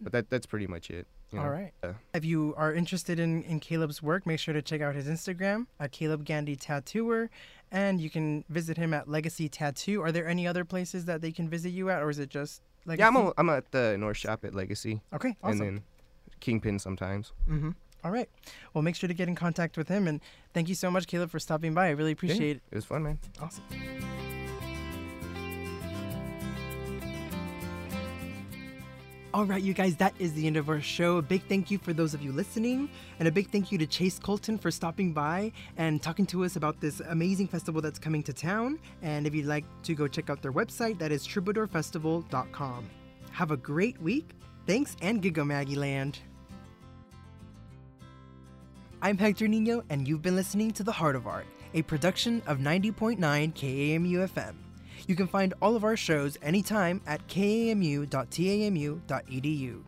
but 0.00 0.12
that 0.12 0.30
that's 0.30 0.46
pretty 0.46 0.66
much 0.66 0.88
it. 0.90 1.06
You 1.32 1.38
know. 1.38 1.44
All 1.44 1.50
right. 1.50 1.72
Yeah. 1.82 1.92
If 2.14 2.24
you 2.24 2.54
are 2.56 2.72
interested 2.72 3.18
in, 3.20 3.42
in 3.44 3.60
Caleb's 3.60 4.02
work, 4.02 4.26
make 4.26 4.38
sure 4.38 4.54
to 4.54 4.62
check 4.62 4.80
out 4.80 4.94
his 4.94 5.06
Instagram 5.06 5.66
at 5.78 5.92
Caleb 5.92 6.24
Gandy 6.24 6.56
Tattooer, 6.56 7.28
and 7.70 8.00
you 8.00 8.10
can 8.10 8.44
visit 8.48 8.76
him 8.76 8.92
at 8.94 9.08
Legacy 9.08 9.48
Tattoo. 9.48 10.02
Are 10.02 10.12
there 10.12 10.26
any 10.26 10.46
other 10.46 10.64
places 10.64 11.04
that 11.06 11.20
they 11.20 11.32
can 11.32 11.48
visit 11.48 11.70
you 11.70 11.90
at, 11.90 12.02
or 12.02 12.10
is 12.10 12.18
it 12.18 12.30
just 12.30 12.62
Legacy? 12.86 13.00
Yeah, 13.00 13.08
I'm 13.08 13.16
a, 13.16 13.32
I'm 13.38 13.50
at 13.50 13.70
the 13.70 13.96
North 13.98 14.16
Shop 14.16 14.44
at 14.44 14.54
Legacy, 14.54 15.00
okay. 15.14 15.36
Awesome. 15.42 15.60
and 15.60 15.60
then 15.60 15.82
Kingpin 16.40 16.78
sometimes. 16.78 17.32
mm-hmm. 17.48 17.70
All 18.02 18.10
right. 18.10 18.30
Well, 18.72 18.80
make 18.80 18.96
sure 18.96 19.08
to 19.08 19.14
get 19.14 19.28
in 19.28 19.34
contact 19.34 19.76
with 19.76 19.88
him, 19.88 20.08
and 20.08 20.20
thank 20.54 20.70
you 20.70 20.74
so 20.74 20.90
much, 20.90 21.06
Caleb, 21.06 21.30
for 21.30 21.38
stopping 21.38 21.74
by. 21.74 21.88
I 21.88 21.90
really 21.90 22.12
appreciate 22.12 22.56
it. 22.56 22.62
It 22.70 22.74
was 22.76 22.86
fun, 22.86 23.02
man. 23.02 23.18
Awesome. 23.38 23.62
All 29.32 29.44
right, 29.44 29.62
you 29.62 29.74
guys, 29.74 29.94
that 29.96 30.12
is 30.18 30.32
the 30.32 30.48
end 30.48 30.56
of 30.56 30.68
our 30.68 30.80
show. 30.80 31.18
A 31.18 31.22
big 31.22 31.44
thank 31.44 31.70
you 31.70 31.78
for 31.78 31.92
those 31.92 32.14
of 32.14 32.22
you 32.22 32.32
listening, 32.32 32.90
and 33.20 33.28
a 33.28 33.30
big 33.30 33.48
thank 33.52 33.70
you 33.70 33.78
to 33.78 33.86
Chase 33.86 34.18
Colston 34.18 34.58
for 34.58 34.72
stopping 34.72 35.12
by 35.12 35.52
and 35.76 36.02
talking 36.02 36.26
to 36.26 36.44
us 36.44 36.56
about 36.56 36.80
this 36.80 36.98
amazing 36.98 37.46
festival 37.46 37.80
that's 37.80 38.00
coming 38.00 38.24
to 38.24 38.32
town. 38.32 38.80
And 39.02 39.28
if 39.28 39.34
you'd 39.34 39.46
like 39.46 39.64
to 39.84 39.94
go 39.94 40.08
check 40.08 40.30
out 40.30 40.42
their 40.42 40.52
website, 40.52 40.98
that 40.98 41.12
is 41.12 41.24
troubadourfestival.com. 41.28 42.90
Have 43.30 43.52
a 43.52 43.56
great 43.56 44.02
week. 44.02 44.30
Thanks, 44.66 44.96
and 45.00 45.22
Gig 45.22 45.38
'em 45.38 45.50
Aggieland. 45.50 46.16
I'm 49.00 49.16
Hector 49.16 49.46
Nino, 49.46 49.84
and 49.90 50.08
you've 50.08 50.22
been 50.22 50.34
listening 50.34 50.72
to 50.72 50.82
The 50.82 50.92
Heart 50.92 51.14
of 51.14 51.28
Art, 51.28 51.46
a 51.72 51.82
production 51.82 52.42
of 52.48 52.58
90.9 52.58 53.52
KAMU 53.52 54.24
FM. 54.28 54.69
You 55.10 55.16
can 55.16 55.26
find 55.26 55.52
all 55.60 55.74
of 55.74 55.82
our 55.82 55.96
shows 55.96 56.38
anytime 56.40 57.00
at 57.04 57.26
kamu.tamu.edu. 57.26 59.82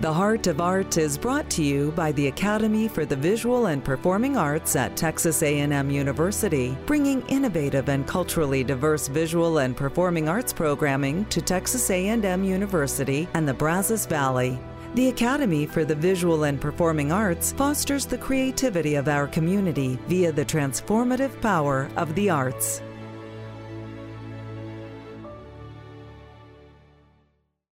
The 0.00 0.12
Heart 0.12 0.46
of 0.46 0.60
Art 0.62 0.96
is 0.96 1.18
brought 1.18 1.50
to 1.50 1.62
you 1.62 1.90
by 1.90 2.12
the 2.12 2.28
Academy 2.28 2.88
for 2.88 3.04
the 3.04 3.14
Visual 3.14 3.66
and 3.66 3.84
Performing 3.84 4.38
Arts 4.38 4.74
at 4.74 4.96
Texas 4.96 5.42
A&M 5.42 5.90
University, 5.90 6.74
bringing 6.86 7.20
innovative 7.26 7.90
and 7.90 8.06
culturally 8.06 8.64
diverse 8.64 9.08
visual 9.08 9.58
and 9.58 9.76
performing 9.76 10.30
arts 10.30 10.54
programming 10.54 11.26
to 11.26 11.42
Texas 11.42 11.90
A&M 11.90 12.42
University 12.42 13.28
and 13.34 13.46
the 13.46 13.52
Brazos 13.52 14.06
Valley. 14.06 14.58
The 14.94 15.08
Academy 15.08 15.66
for 15.66 15.84
the 15.84 15.96
Visual 15.96 16.44
and 16.44 16.60
Performing 16.60 17.10
Arts 17.10 17.50
fosters 17.50 18.06
the 18.06 18.16
creativity 18.16 18.94
of 18.94 19.08
our 19.08 19.26
community 19.26 19.98
via 20.06 20.30
the 20.30 20.44
transformative 20.44 21.40
power 21.40 21.90
of 21.96 22.14
the 22.14 22.30
arts. 22.30 22.80